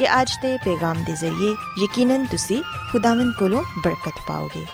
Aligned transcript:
ਕਿ 0.00 0.20
ਅੱਜ 0.20 0.30
ਦੇ 0.42 0.56
ਪੈਗਾਮ 0.56 1.04
ਦੇ 1.04 1.12
ਜ਼ਰੀਏ 1.12 1.54
ਯਕੀਨਨ 1.82 2.26
ਤੁਸੀਂ 2.26 2.62
ਖੁਦਾਵੰਦ 2.92 3.34
ਕੋਲੋਂ 3.38 3.62
ਬਰਕਤ 3.84 4.12
ਪਾਓਗੇ। 4.28 4.66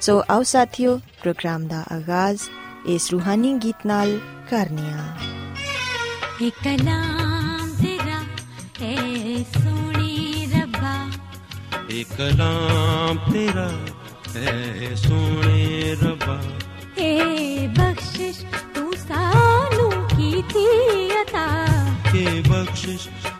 ਸੋ 0.00 0.22
ਆਓ 0.30 0.42
ਸਾਥਿਓ 0.42 0.96
ਪ੍ਰੋਗਰਾਮ 1.22 1.66
ਦਾ 1.66 1.84
ਆਗਾਜ਼ 1.92 2.40
ਇਸ 2.86 3.10
ਰੂਹਾਨੀ 3.10 3.54
ਗੀਤ 3.54 3.86
ਨਾਲ 3.86 4.18
ਕਰਨੀਆ 4.50 5.16
ਇਹ 6.42 6.50
ਕਲਾਮ 6.64 7.70
ਤੇਰਾ 7.82 8.20
ਏ 8.86 9.44
ਸੋਹਣੀ 9.54 10.48
ਰੱਬਾ। 10.54 10.94
ਇਹ 11.90 12.04
ਕਲਾਮ 12.18 13.32
ਤੇਰਾ 13.32 13.70
ਹੈ 14.36 14.94
ਸੋਹਣੇ 14.94 15.96
ਰੱਬਾ। 16.02 16.42
ਏ 16.98 17.66
ਬਖਸ਼ਿਸ਼ 17.66 18.44
ਤੂੰ 18.74 18.92
ਸਾਨੂੰ 19.08 19.90
ਕੀਤੀ 20.08 20.66
ਅਤਾ। 21.22 21.46
ਕੇ 22.12 22.42
ਬਖਸ਼ਿਸ਼ 22.48 23.08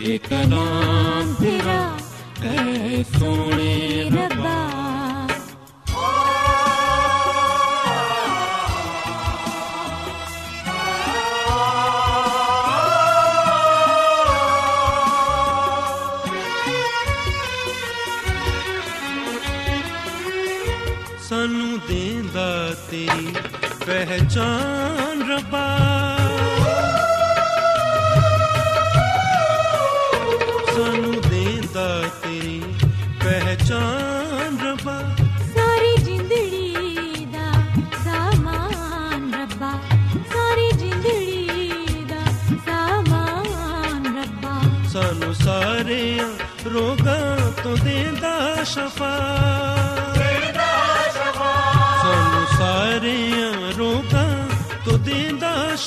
ਇਹ 0.00 0.18
ਕਲਾਮ 0.18 1.34
ਤੇਰਾ 1.34 1.98
ਏ 2.44 3.02
ਸੋਹਣੇ 3.18 4.10
ਰੱਬਾ 4.14 4.56
ਸਾਨੂੰ 21.28 21.78
ਦੇਂਦਾ 21.88 22.74
ਤੇਰੀ 22.90 23.34
ਪਹਿਚਾਨ 23.86 25.22
ਰੱਬਾ। 25.30 26.21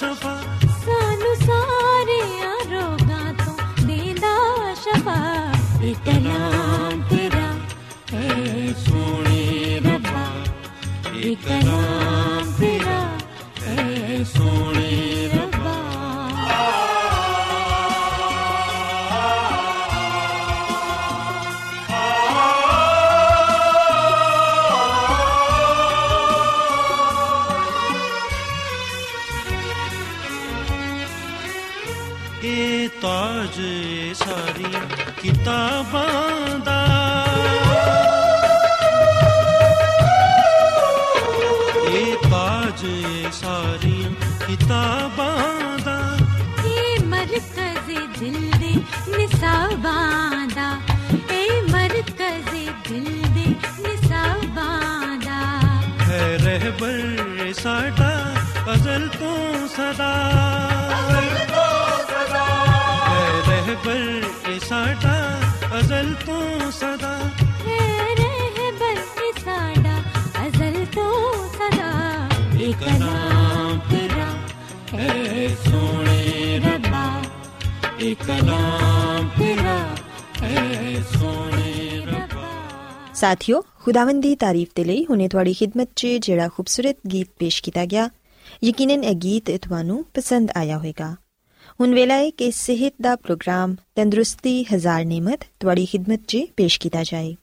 ਦੇਂਦਾ 0.02 0.35
ਹੈ 75.00 75.48
ਸੋਹਣੇ 75.48 76.60
ਰੱਬਾ 76.60 77.22
ਇਹ 78.00 78.16
ਕਲਾਮ 78.16 79.30
ਤੇਰਾ 79.30 79.96
ਹੈ 80.42 81.02
ਸੋਹਣੇ 81.02 82.02
ਰੱਬਾ। 82.06 83.14
ਸਾਥਿਓ, 83.14 83.62
ਖੁਦਾਵੰਦ 83.62 84.24
ਦੀ 84.24 84.36
ਤਾਰੀਫ 84.36 84.68
ਦੇ 84.76 84.84
ਲਈ 84.84 85.06
ਹੁਣੇ 85.06 85.28
ਤੁਹਾਡੀ 85.28 85.54
ਖidmat 85.54 85.88
'ਚ 85.96 86.08
ਜਿਹੜਾ 86.08 86.48
ਖੂਬਸੂਰਤ 86.48 86.98
ਗੀਤ 87.14 87.28
ਪੇਸ਼ 87.40 87.64
ਕੀਤਾ 87.64 87.86
ਗਿਆ, 87.86 88.10
ਯਕੀਨਨ 88.64 89.04
ਇਹ 89.04 89.16
ਗੀਤ 89.16 89.52
ਤੁਹਾਨੂੰ 89.52 90.06
ਪਸੰਦ 90.14 90.52
ਆਇਆ 90.56 90.78
ਹੋਵੇਗਾ। 90.78 91.16
ਹੁਣ 91.80 91.94
ਵੇਲਾ 91.94 92.16
ਹੈ 92.16 92.30
ਕਿ 92.30 92.52
ਸਿਹਤ 92.52 92.94
ਦਾ 93.02 93.16
ਪ੍ਰੋਗਰਾਮ 93.16 93.76
ਤੰਦਰੁਸਤੀ, 93.96 94.64
ਹਜ਼ਾਰ 94.64 95.06
ਨਿਮਤ 95.06 95.40
ਤੁਹਾਡੀ 95.60 95.88
ਖidmat 95.96 96.20
'ਚ 96.28 96.38
ਪੇਸ਼ 96.58 96.80
ਕੀਤਾ 96.80 97.04
ਜਾਏ। 97.04 97.36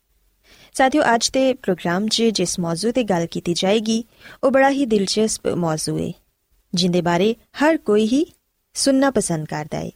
ਸਾਥੀਓ, 0.74 1.02
ਅੱਜ 1.14 1.30
ਦੇ 1.30 1.54
ਪ੍ਰੋਗਰਾਮ 1.54 2.08
'ਚ 2.08 2.22
ਜਿਸ 2.22 2.58
ਮੌਜੂ 2.60 2.92
ਤੇ 2.92 3.04
ਗੱਲ 3.04 3.26
ਕੀਤੀ 3.26 3.54
ਜਾਏਗੀ, 3.54 4.04
ਉਹ 4.44 4.50
ਬੜਾ 4.50 4.70
ਹੀ 4.70 4.86
ਦਿਲਚਸਪ 4.86 5.48
ਮੌਜੂ 5.48 5.98
ਹੈ 5.98 6.12
ਜਿੰਦੇ 6.74 7.00
ਬਾਰੇ 7.00 7.34
ਹਰ 7.62 7.76
ਕੋਈ 7.76 8.06
ਹੀ 8.06 8.24
ਸੁਣਨਾ 8.76 9.10
ਪਸੰਦ 9.10 9.46
ਕਰਦਾ 9.46 9.78
ਹੈ 9.78 9.90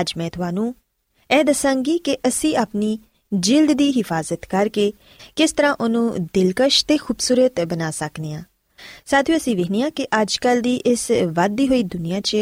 ਅੱਜ 0.00 0.12
ਮੈਂ 0.16 0.30
ਤੁਹਾਨੂੰ 0.30 0.74
ਇਹ 1.30 1.44
ਦੱਸਾਂਗੀ 1.44 1.98
ਕਿ 1.98 2.16
ਅਸੀਂ 2.28 2.56
ਆਪਣੀ 2.56 2.98
ਜਿਲਦ 3.32 3.72
ਦੀ 3.72 3.90
ਹਿਫਾਜ਼ਤ 3.96 4.46
ਕਰਕੇ 4.46 4.92
ਕਿਸ 5.36 5.52
ਤਰ੍ਹਾਂ 5.52 5.74
ਉਹਨੂੰ 5.80 6.14
ਦਿਲਕਸ਼ 6.34 6.84
ਤੇ 6.86 6.96
ਖੂਬਸੂਰਤ 6.96 7.60
ਬਣਾ 7.64 7.90
ਸਕਨੇ 7.90 8.34
ਆ 8.34 8.42
ਸਾਥੀਓ 9.06 9.36
ਅਸੀਂ 9.36 9.56
ਵੇਖਨੀਆ 9.56 9.90
ਕਿ 9.90 10.06
ਅੱਜਕੱਲ 10.22 10.60
ਦੀ 10.60 10.74
ਇਸ 10.86 11.10
ਵੱਧਦੀ 11.32 11.68
ਹੋਈ 11.68 11.82
ਦੁਨੀਆ 11.82 12.20
'ਚ 12.20 12.34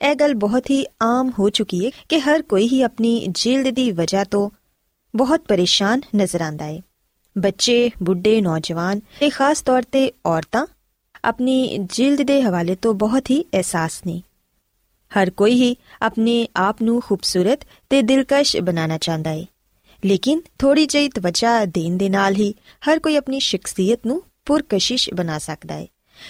ਇਹ 0.00 0.14
ਗੱਲ 0.14 0.34
ਬਹੁਤ 0.34 0.70
ਹੀ 0.70 0.84
ਆਮ 1.02 1.30
ਹੋ 1.38 1.48
ਚੁੱਕੀ 1.50 1.84
ਹੈ 1.84 1.90
ਕਿ 2.08 2.20
ਹਰ 2.20 2.42
ਕੋਈ 2.42 2.68
ਹੀ 2.68 2.80
ਆਪਣੀ 2.82 3.26
ਜਿਲਦ 3.30 3.68
ਦੀ 3.74 3.90
ਵਜ੍ਹਾ 3.92 4.24
ਤੋਂ 4.24 4.48
ਬਹੁਤ 5.14 5.44
ਪਰੇਸ਼ਾਨ 5.48 6.00
ਨਜ਼ਰ 6.16 6.42
ਆਂਦਾ 6.42 6.64
ਹੈ 6.64 6.80
ਬੱਚੇ 7.36 7.90
ਬੁੱਢੇ 8.02 8.40
ਨੌਜਵਾਨ 8.40 9.00
ਤੇ 9.20 9.30
ਖਾਸ 9.30 9.62
ਤੌਰ 9.62 9.82
ਤੇ 9.82 10.10
ਔਰਤਾਂ 10.26 10.66
ਆਪਣੀ 11.24 11.78
ਜਿਲਦ 11.78 12.22
ਦੇ 12.22 12.42
ਹਵਾਲੇ 12.42 12.74
ਤੋਂ 12.74 12.94
ਬਹੁਤ 12.94 13.30
ਹੀ 13.30 13.44
ਅਹਿਸਾਸ 13.54 14.00
ਨੇ 14.06 14.22
ਹਰ 15.18 15.30
ਕੋਈ 15.30 15.52
ਹੀ 15.52 15.76
ਆਪਣੇ 16.02 16.48
ਆਪ 16.56 16.82
ਨੂੰ 16.82 17.00
ਖੂਬਸੂਰਤ 17.00 17.64
ਤੇ 17.90 18.02
ਦਿਲਕਸ਼ 18.02 18.56
ਬਣਾਉਣਾ 18.56 18.98
ਚਾਹੁੰਦਾ 18.98 19.30
ਹੈ 19.30 19.44
ਲੇਕਿਨ 20.04 20.40
ਥੋੜੀ 20.58 20.86
ਜਿਹੀ 20.86 21.08
ਤਵੱਜਾ 21.08 21.64
ਦੇਣ 21.64 21.96
ਦੇ 21.96 22.08
ਨਾਲ 22.08 22.34
ਹੀ 22.34 22.54
ਹਰ 22.90 22.98
ਕੋਈ 22.98 23.16
ਆਪਣੀ 23.16 23.40
ਸ਼ਖਸੀਅਤ 23.40 24.06
ਨੂੰ 24.06 24.22
ਪੁਰਕਸ਼ਿਸ਼ 24.44 25.10
ਬਣਾ 25.14 25.38
ਸਕਦਾ 25.38 25.74
ਹੈ 25.74 25.86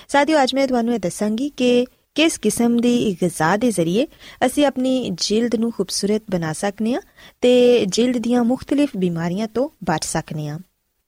ਸਾਥੀਓ 0.08 0.42
ਅੱਜ 0.42 0.54
ਮੈਂ 0.54 0.68
ਤੁਹਾਨੂੰ 0.68 0.94
ਇਹ 0.94 1.00
ਦੱਸਾਂਗੀ 1.00 1.48
ਕਿ 1.56 1.86
ਕਿਸ 2.14 2.38
ਕਿਸਮ 2.38 2.76
ਦੀ 2.80 3.16
ਗਿਜ਼ਾ 3.22 3.56
ਦੇ 3.56 3.70
ਜ਼ਰੀਏ 3.70 4.06
ਅਸੀਂ 4.46 4.66
ਆਪਣੀ 4.66 5.10
ਜਿਲਦ 5.10 5.54
ਨੂੰ 5.54 5.72
ਖੂਬਸੂਰਤ 5.72 6.22
ਬਣਾ 6.30 6.52
ਸਕਨੇ 6.52 6.94
ਆ 6.94 7.00
ਤੇ 7.40 7.84
ਜਿਲਦ 7.86 8.16
ਦੀਆਂ 8.18 8.44
ਮੁxtਲਿਫ 8.44 8.96
ਬਿਮਾਰੀਆਂ 8.96 9.48
ਤੋਂ 9.48 9.68
ਬਚ 9.84 10.04
ਸਕਨੇ 10.04 10.48
ਆ 10.48 10.58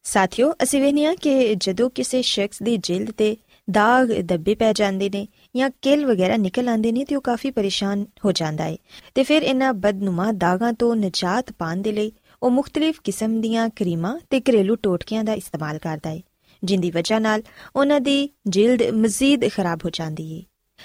ਸਾਥੀਓ 0.04 0.52
ਅਸੀਂ 0.62 0.82
ਵੇਖਿਆ 0.82 1.14
ਕਿ 1.14 1.54
ਜਦੋਂ 1.54 1.90
ਕਿਸੇ 1.90 2.22
ਸ਼ਖਸ 2.22 2.62
ਦੀ 2.62 2.76
ਜਿਲਦ 2.76 3.10
ਤੇ 3.10 3.36
ਦਾਗ 3.70 4.12
ਦੱਬੇ 4.12 4.54
ਪੈ 4.54 4.72
ਜਾਂਦੇ 4.72 5.10
ਨੇ 5.10 5.28
ਜਾਂ 5.56 5.70
ਕਿਲ 5.82 6.06
ਵਗੈਰਾ 6.06 6.36
ਨਿਕਲ 6.36 6.68
ਆਉਂਦੇ 6.68 6.92
ਨੇ 6.92 7.04
ਤੇ 7.04 7.16
ਉਹ 7.16 7.20
ਕਾਫੀ 7.20 7.50
ਪਰੇਸ਼ਾਨ 7.50 8.06
ਹੋ 8.24 8.32
ਜਾਂਦਾ 8.32 8.64
ਹੈ। 8.64 8.76
ਤੇ 9.14 9.22
ਫਿਰ 9.22 9.42
ਇਹਨਾਂ 9.42 9.72
ਬਦਨੁਮਾ 9.72 10.32
ਦਾਗਾਂ 10.32 10.72
ਤੋਂ 10.72 10.96
ਨਜਾਤ 10.96 11.52
ਪਾਉਣ 11.52 11.76
ਦੇ 11.76 11.92
ਲਈ 11.92 12.12
ਉਹ 12.42 12.50
ਮੁxtਲਿਫ 12.50 13.00
ਕਿਸਮ 13.04 13.40
ਦੀਆਂ 13.40 13.68
ਕਰੀਮਾਂ 13.68 14.18
ਤੇ 14.30 14.40
ਘਰੇਲੂ 14.40 14.76
ਟੋਟਕਿਆਂ 14.76 15.24
ਦਾ 15.24 15.32
ਇਸਤੇਮਾਲ 15.32 15.78
ਕਰਦਾ 15.78 16.10
ਹੈ, 16.10 16.20
ਜਿੰਦੀ 16.64 16.90
ਵਜ੍ਹਾ 16.90 17.18
ਨਾਲ 17.18 17.42
ਉਹਨਾਂ 17.76 18.00
ਦੀ 18.00 18.30
ਜਿਲਦ 18.46 18.82
ਮਜ਼ੀਦ 18.82 19.48
ਖਰਾਬ 19.48 19.78
ਹੋ 19.84 19.90
ਜਾਂਦੀ 19.90 20.38
ਹੈ। 20.38 20.42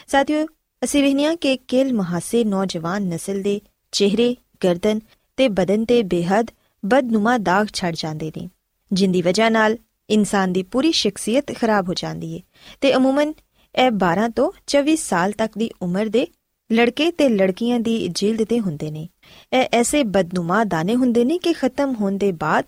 ਸਾਥੀਓ, 0.08 0.46
ਅਸੀਂ 0.84 1.04
ਵੇਖਿਆ 1.04 1.36
ਕਿ 1.36 1.58
ਕਿਲ 1.58 1.94
ਮਹਾਸੇ 1.94 2.44
ਨੌਜਵਾਨ 2.44 3.04
ਨਸਲ 3.04 3.42
ਦੇ 3.42 3.62
ਚਿਹਰੇ, 3.92 4.36
ਗਰਦਨ 4.64 5.00
ਤੇ 5.38 5.48
ਬਦਨ 5.50 5.86
ਤੇ 5.86 6.04
ਬੇਹੱਦ 6.04 6.52
ਬਦਨੁਮਾ 6.86 7.38
ਦਾਗ 7.38 7.68
ਛੱਡ 7.74 7.96
ਜਾਂਦੇ 7.98 8.32
ਨੇ। 8.38 8.50
ਜਿੰਦੀ 8.94 9.22
ਵਜ੍ਹਾ 9.22 9.50
ਨਾਲ 9.50 9.78
ਇਨਸਾਨ 10.12 10.54
ਦੀ 10.54 10.64
ਪੂਰੀ 10.64 10.92
ਸ਼ਖਸੀਅਤ 10.92 11.56
ਖਰਾਬ 11.56 11.90
ਹੋ 11.90 11.94
ਜਾਂਦੀ 11.94 12.36
ਹੈ 12.36 12.42
ਤੇ 12.82 12.96
ਅਮੂਮਨ 12.96 13.34
ਇਹ 13.76 13.92
12 13.92 14.30
ਤੋਂ 14.36 14.52
24 14.68 14.96
ਸਾਲ 14.96 15.32
ਤੱਕ 15.32 15.58
ਦੀ 15.58 15.70
ਉਮਰ 15.82 16.06
ਦੇ 16.06 16.28
ਲੜਕੇ 16.72 17.12
ਤੇ 17.12 17.30
ਲੜਕੀਆਂ 17.30 17.80
ਦੀ 17.80 18.08
ਜਿਲਦ 18.08 18.44
ਤੇ 18.44 18.60
ਹੁੰਦੇ 18.60 18.92
ਨੇ। 18.92 19.08
ਇਹ 19.54 19.66
ਐਸੇ 19.72 20.04
ਬਦਨੁਮਾ 20.04 20.64
ਦਾਣੇ 20.64 20.96
ਹੁੰਦੇ 20.96 21.26
ਨੇ 21.26 21.38
ਕਿ 21.38 21.54
ਖਤਮ 21.54 21.96
ਹੋਣ 22.02 22.18
ਦੇ 22.18 22.32
ਬਾਅਦ 22.32 22.66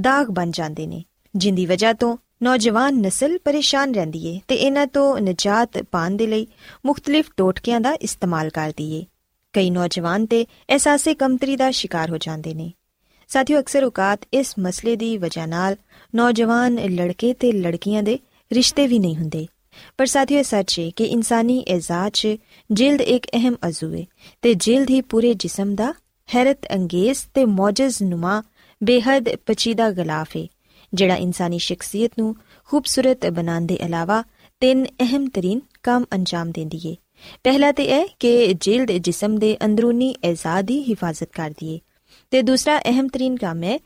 ਦਾਗ 0.00 0.26
ਬਣ 0.26 0.50
ਜਾਂਦੇ 0.50 0.86
ਨੇ, 0.86 1.04
ਜਿੰਦੀ 1.36 1.66
ਵਜ੍ਹਾ 1.66 1.92
ਤੋਂ 1.92 2.16
ਨੌਜਵਾਨ 2.42 2.94
ਨਸਲ 2.94 3.38
ਪਰੇਸ਼ਾਨ 3.38 3.94
ਰਹਿੰਦੀ 3.94 4.26
ਏ 4.26 4.40
ਤੇ 4.48 4.54
ਇਹਨਾਂ 4.54 4.86
ਤੋਂ 4.86 5.18
ਨਜਾਤ 5.20 5.82
ਪਾਣ 5.82 6.10
ਦੇ 6.10 6.26
ਲਈ 6.26 6.46
ਮੁxtਲਿਫ 6.86 7.30
ਟੋਟਕਿਆਂ 7.36 7.80
ਦਾ 7.80 7.92
ਇਸਤੇਮਾਲ 7.92 8.50
ਕਰਦੀ 8.50 8.92
ਏ। 8.92 9.04
ਕਈ 9.52 9.70
ਨੌਜਵਾਨ 9.70 10.26
ਤੇ 10.26 10.44
ਅਹਿਸਾਸੇ 10.44 11.14
ਕਮਤਰੀ 11.14 11.56
ਦਾ 11.56 11.70
ਸ਼ਿਕਾਰ 11.70 12.10
ਹੋ 12.10 12.18
ਜਾਂਦੇ 12.18 12.54
ਨੇ। 12.54 12.72
ਸਾਥੀਓ, 13.30 13.60
ਅਕਸਰ 13.60 13.84
ਔਕਾਤ 13.84 14.20
ਇਸ 14.32 14.54
ਮਸਲੇ 14.58 14.96
ਦੀ 14.96 15.16
ਵਜ੍ਹਾ 15.16 15.46
ਨਾਲ 15.46 15.76
ਨੌਜਵਾਨ 16.14 16.74
ਲੜਕੇ 16.74 17.32
ਤੇ 17.34 17.52
ਲੜਕੀਆਂ 17.52 18.02
ਦੇ 18.02 18.18
ਰਿਸ਼ਤੇ 18.52 18.86
ਵੀ 18.86 18.98
ਨਹੀਂ 18.98 19.16
ਹੁੰਦੇ। 19.16 19.46
ਪਰ 19.98 20.06
ਸਾਥੀਓ, 20.06 20.38
ਇਹ 20.38 20.44
ਸੱਚ 20.44 20.78
ਹੈ 20.80 20.90
ਕਿ 20.96 21.04
ਇਨਸਾਨੀ 21.04 21.58
ਇਜ਼ਾਤ 21.58 22.12
'ਚ 22.12 22.36
ਜਿਲਦ 22.70 23.00
ਇੱਕ 23.00 23.26
ਅਹਿਮ 23.26 23.56
ਅਜ਼ੂ 23.68 23.92
ਹੈ 23.94 24.04
ਤੇ 24.42 24.54
ਜਿਲਦ 24.54 24.90
ਹੀ 24.90 25.00
ਪੂਰੇ 25.00 25.34
ਜਿਸਮ 25.34 25.74
ਦਾ 25.74 25.94
ਹੈਰਤ 26.28 26.66
ਅੰਗੇਜ਼ 26.74 27.18
ਤੇ 27.34 27.44
ਮੌਜਜ਼ 27.44 28.02
ਨੁਮਾ 28.02 28.42
ਬੇਹੱਦ 28.80 29.28
ਪਚੀਦਾ 29.46 29.90
ਗਲਾਫ 29.90 30.36
ਹੈ 30.36 30.46
ਜਿਹੜਾ 30.94 31.16
ਇਨਸਾਨੀ 31.16 31.58
ਸ਼ਖਸੀਅਤ 31.58 32.10
ਨੂੰ 32.18 32.34
ਖੂਬਸੂਰਤ 32.64 33.26
ਬਣਾਉਣ 33.26 33.66
ਦੇ 33.66 33.74
ਇਲਾਵਾ 33.74 34.22
ਤਿੰਨ 34.60 34.84
ਅਹਿਮ 35.00 35.28
ਤਰੀਨ 35.28 35.60
ਕੰਮ 35.82 36.04
ਅੰਜਾਮ 36.14 36.50
ਦਿੰਦੀ 36.50 36.80
ਹੈ 36.86 36.94
ਪਹਿਲਾ 37.44 37.72
ਤੇ 37.72 37.84
ਇਹ 37.84 38.08
ਕਿ 38.18 38.54
ਜਿਲਦ 38.60 38.92
ਜਿਸਮ 38.92 39.38
ਦੇ 39.38 39.56
ਅੰਦਰੂਨੀ 39.64 40.14
ਆਜ਼ਾਦੀ 40.24 40.82
ਹਿਫਾਜ਼ਤ 40.88 41.28
ਕਰਦੀ 41.32 41.74
ਹੈ 41.74 41.78
ਤੇ 42.32 42.42
ਦੂਸਰਾ 42.42 42.78
ਅਹਿਮ 42.80 43.08
ਤਰੀਨ 43.08 43.36
ਕੰਮ 43.36 43.62
ਹੈ 43.62 43.78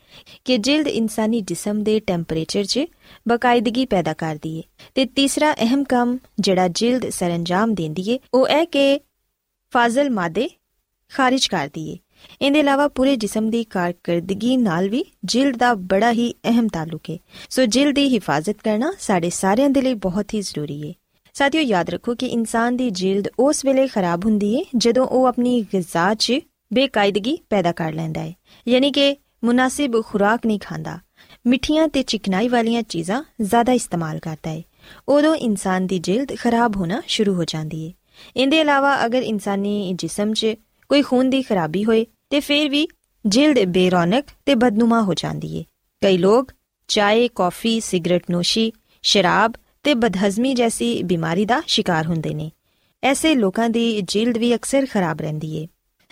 ਕਿ 0.45 0.57
ਜਿਲਦ 0.59 0.87
ਇਨਸਾਨੀ 0.87 1.41
ਜਿਸਮ 1.43 1.81
ਦੇ 1.83 1.99
ਟੈਂਪਰੇਚਰ 1.99 2.63
'ਚ 2.63 2.85
ਬਕਾਇਦਗੀ 3.27 3.85
ਪੈਦਾ 3.85 4.13
ਕਰਦੀ 4.13 4.57
ਹੈ 4.57 4.63
ਤੇ 4.95 5.05
ਤੀਸਰਾ 5.15 5.51
ਅਹਿਮ 5.55 5.83
ਕੰਮ 5.83 6.17
ਜਿਹੜਾ 6.39 6.67
ਜਿਲਦ 6.73 7.09
ਸਰੰਜਾਮ 7.09 7.73
ਦਿੰਦੀ 7.73 8.11
ਹੈ 8.11 8.17
ਉਹ 8.33 8.47
ਹੈ 8.47 8.63
ਕਿ 8.65 8.99
ਫਾਜ਼ਲ 9.73 10.09
ਮਾਦੇ 10.09 10.47
ਖਾਰਿਜ 11.11 11.47
ਕਰਦੀ 11.47 11.91
ਹੈ 11.91 11.97
ਇਹਦੇ 12.41 12.59
ਇਲਾਵਾ 12.59 12.87
ਪੂਰੇ 12.89 13.15
ਜਿਸਮ 13.15 13.49
ਦੀ 13.49 13.63
ਕਾਰਕਰਦਗੀ 13.63 14.55
ਨਾਲ 14.57 14.89
ਵੀ 14.89 15.03
ਜਿਲਦ 15.25 15.57
ਦਾ 15.57 15.73
ਬੜਾ 15.85 16.11
ਹੀ 16.11 16.33
ਅਹਿਮ 16.45 16.67
ਤਾਲੁਕ 16.67 17.09
ਹੈ 17.09 17.17
ਸੋ 17.49 17.65
ਜਿਲਦ 17.67 17.95
ਦੀ 17.95 18.07
ਹਿਫਾਜ਼ਤ 18.09 18.61
ਕਰਨਾ 18.63 18.91
ਸਾਡੇ 18.99 19.29
ਸਾਰਿਆਂ 19.31 19.69
ਦੇ 19.69 19.81
ਲਈ 19.81 19.93
ਬਹੁਤ 20.01 20.33
ਹੀ 20.33 20.41
ਜ਼ਰੂਰੀ 20.41 20.81
ਹੈ 20.83 20.93
ਸਾਥੀਓ 21.35 21.61
ਯਾਦ 21.61 21.89
ਰੱਖੋ 21.89 22.15
ਕਿ 22.15 22.25
ਇਨਸਾਨ 22.27 22.75
ਦੀ 22.77 22.89
ਜਿਲਦ 22.91 23.27
ਉਸ 23.39 23.63
ਵੇਲੇ 23.65 23.87
ਖਰਾਬ 23.87 24.25
ਹੁੰਦੀ 24.25 24.55
ਹੈ 24.55 24.61
ਜਦੋਂ 24.77 25.07
ਉਹ 25.07 25.25
ਆਪਣੀ 25.25 25.61
ਗਿਜ਼ਾ 25.73 26.13
'ਚ 26.13 26.39
ਬੇਕਾਇਦਗੀ 26.73 27.39
ਪੈਦਾ 27.49 27.71
ਕਰ 27.71 27.93
ਲੈਂਦਾ 27.93 28.21
ਹੈ। 28.21 28.33
ਯਾਨੀ 28.67 28.91
ਕਿ 28.91 29.17
ਮੁਨਾਸਿਬ 29.43 30.03
ਖੁਰਾਕ 30.05 30.45
ਨਹੀਂ 30.45 30.59
ਖਾਂਦਾ। 30.59 30.99
ਮਿੱਠੀਆਂ 31.47 31.87
ਤੇ 31.87 32.03
ਚਿਕਨਾਈ 32.03 32.47
ਵਾਲੀਆਂ 32.47 32.83
ਚੀਜ਼ਾਂ 32.83 33.23
ਜ਼ਿਆਦਾ 33.41 33.73
ਇਸਤੇਮਾਲ 33.73 34.19
ਕਰਦਾ 34.19 34.49
ਹੈ। 34.49 34.63
ਉਦੋਂ 35.09 35.35
ਇਨਸਾਨ 35.35 35.87
ਦੀ 35.87 35.99
ਜਿਲਦ 35.99 36.35
ਖਰਾਬ 36.35 36.77
ਹੋਣਾ 36.77 37.01
ਸ਼ੁਰੂ 37.07 37.33
ਹੋ 37.33 37.43
ਜਾਂਦੀ 37.43 37.87
ਹੈ। 37.87 37.93
ਇਹਦੇ 38.37 38.59
ਇਲਾਵਾ 38.59 39.05
ਅਗਰ 39.05 39.21
ਇਨਸਾਨੀ 39.21 39.93
ਜਿਸਮ 39.93 40.33
'ਚ 40.33 40.47
ਕੋਈ 40.89 41.01
ਖੂਨ 41.01 41.29
ਦੀ 41.29 41.41
ਖਰਾਬੀ 41.41 41.85
ਹੋਏ, 41.85 42.05
ਤੇ 42.29 42.39
ਫਿਰ 42.39 42.69
ਵੀ 42.69 42.87
ਜਿਲਦ 43.25 43.59
ਬੇਰੌਨਕ 43.59 44.25
ਤੇ 44.45 44.55
ਬਦਨੁਮਾ 44.55 45.01
ਹੋ 45.01 45.13
ਜਾਂਦੀ 45.13 45.59
ਹੈ। 45.59 45.63
ਕਈ 46.01 46.17
ਲੋਕ 46.17 46.51
ਚਾਏ, 46.87 47.27
ਕਾਫੀ, 47.35 47.79
ਸਿਗਰਟ 47.79 48.23
ਨੋਸ਼ੀ, 48.31 48.73
ਸ਼ਰਾਬ 49.01 49.53
ਤੇ 49.83 49.93
ਬਦਹਜ਼ਮੀ 49.93 50.53
ਜੈਸੀ 50.53 51.03
ਬਿਮਾਰੀ 51.03 51.45
ਦਾ 51.45 51.61
ਸ਼ਿਕਾਰ 51.67 52.07
ਹੁੰਦੇ 52.07 52.33
ਨੇ। 52.33 52.51
ਐਸੇ 53.03 53.35
ਲੋਕਾਂ 53.35 53.69
ਦੀ 53.69 54.01
ਜਿਲਦ 54.01 54.37
ਵੀ 54.37 54.55
ਅਕਸਰ 54.55 54.85
ਖਰਾਬ 54.91 55.21
ਰਹਿੰਦੀ 55.21 55.61
ਹੈ। 55.61 55.67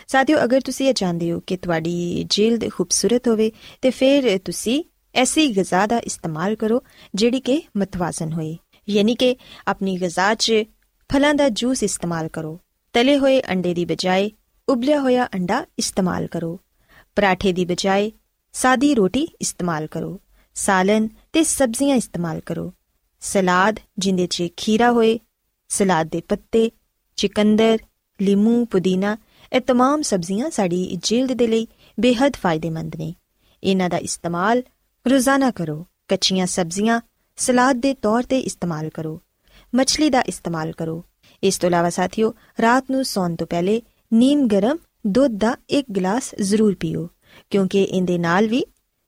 ਸਾਥੀਓ, 0.07 0.43
ਅਗਰ 0.43 0.61
ਤੁਸੀਂ 0.61 0.87
ਇਹ 0.87 0.93
ਚਾਹੁੰਦੇ 0.93 1.31
ਹੋ 1.31 1.39
ਕਿ 1.39 1.57
ਤੁਹਾਡੀ 1.57 2.25
ਜਿਲਦ 2.29 2.69
ਖੂਬਸੂਰਤ 2.69 3.27
ਹੋਵੇ, 3.27 3.51
ਤੇ 3.81 3.89
ਫਿਰ 3.89 4.37
ਤੁਸੀਂ 4.37 4.83
ਐਸੀ 5.15 5.47
ਗਿਜ਼ਾ 5.55 5.85
ਦਾ 5.85 5.99
ਇਸਤੇਮਾਲ 5.99 6.55
ਕਰੋ, 6.55 6.81
ਜਿਹੜੀ 7.15 7.39
ਕਿ 7.39 7.61
ਮਤਵਾਜ਼ਨ 7.77 8.33
ਹੋਏ। 8.33 8.57
ਯਾਨੀ 8.89 9.15
ਕਿ 9.15 9.35
ਆਪਣੀ 9.67 9.97
ਗਿਜ਼ਾ 9.97 10.33
'ਚ 10.35 10.63
ਫਲਾਂ 11.09 11.33
ਦਾ 11.33 11.49
ਜੂਸ 11.49 11.83
ਇਸਤੇਮਾਲ 11.83 12.27
ਕਰੋ, 12.27 12.59
ਤਲੇ 12.93 13.17
ਹੋਏ 13.17 13.41
ਅੰਡੇ 13.41 13.73
ਦੀ 13.73 13.85
ਬਜਾਏ 13.85 14.31
ਉਬਲਿਆ 14.67 14.99
ਹੋਇਆ 14.99 15.25
ਅੰਡਾ 15.25 15.65
ਇਸਤੇਮਾਲ 15.79 16.27
ਕਰੋ, 16.27 16.59
ਪਰਾਠੇ 17.15 17.53
ਦੀ 17.53 17.65
ਬਜਾਏ 17.65 18.11
ਸਾਦੀ 18.53 18.93
ਰੋਟੀ 18.95 19.27
ਇਸਤੇਮਾਲ 19.41 19.87
ਕਰੋ, 19.87 20.19
ਸਾਲਨ 20.55 21.09
ਤੇ 21.33 21.43
ਸਬਜ਼ੀਆਂ 21.43 21.95
ਇਸਤੇਮਾਲ 21.95 22.39
ਕਰੋ, 22.39 22.73
ਸਲਾਦ 23.21 23.79
ਜਿੰਦੇ 23.97 24.27
'ਚ 24.27 24.47
ਖੀਰਾ 24.57 24.91
ਹੋਏ, 24.91 25.19
ਸਲਾਦ 25.69 26.07
ਦੇ 26.07 26.21
ਪੱਤੇ, 26.21 26.71
ਚਿਕੰਦਰ, 27.17 27.77
ਲੀਮੂ, 28.19 28.65
ਪੁਦੀਨਾ 28.65 29.17
ਇਹ 29.53 29.61
तमाम 29.61 30.01
ਸਬਜ਼ੀਆਂ 30.01 30.49
ਸਾਡੀ 30.49 30.99
ਜਲਦ 31.03 31.31
ਦੇ 31.31 31.47
ਲਈ 31.47 31.67
ਬੇहद 31.97 32.37
ਫਾਇਦੇਮੰਦ 32.41 32.95
ਨੇ 32.99 33.13
ਇਹਨਾਂ 33.63 33.89
ਦਾ 33.89 33.97
ਇਸਤੇਮਾਲ 33.97 34.61
ਰੋਜ਼ਾਨਾ 35.05 35.49
ਕਰੋ 35.51 35.75
ਕੱਚੀਆਂ 36.09 36.45
ਸਬਜ਼ੀਆਂ 36.47 36.99
ਸਲਾਦ 37.37 37.79
ਦੇ 37.79 37.93
ਤੌਰ 38.01 38.23
ਤੇ 38.23 38.39
ਇਸਤੇਮਾਲ 38.41 38.89
ਕਰੋ 38.89 39.19
ਮੱਛਲੀ 39.73 40.09
ਦਾ 40.09 40.21
ਇਸਤੇਮਾਲ 40.27 40.71
ਕਰੋ 40.71 41.03
ਇਸ 41.43 41.57
ਤੋਂ 41.57 41.69
ਇਲਾਵਾ 41.69 41.89
ਸਾਥੀਓ 41.89 42.33
ਰਾਤ 42.61 42.89
ਨੂੰ 42.91 43.03
ਸੌਣ 43.05 43.35
ਤੋਂ 43.35 43.47
ਪਹਿਲੇ 43.47 43.81
ਨੀਮ 44.11 44.47
ਗਰਮ 44.47 44.77
ਦੁੱਧ 45.07 45.37
ਦਾ 45.37 45.55
1 45.73 45.91
ਗਲਾਸ 45.97 46.33
ਜ਼ਰੂਰ 46.41 46.75
ਪੀਓ 46.75 47.07
ਕਿਉਂਕਿ 47.51 47.83
ਇਹਦੇ 47.83 48.17
ਨਾਲ 48.17 48.47
ਵੀ 48.47 48.63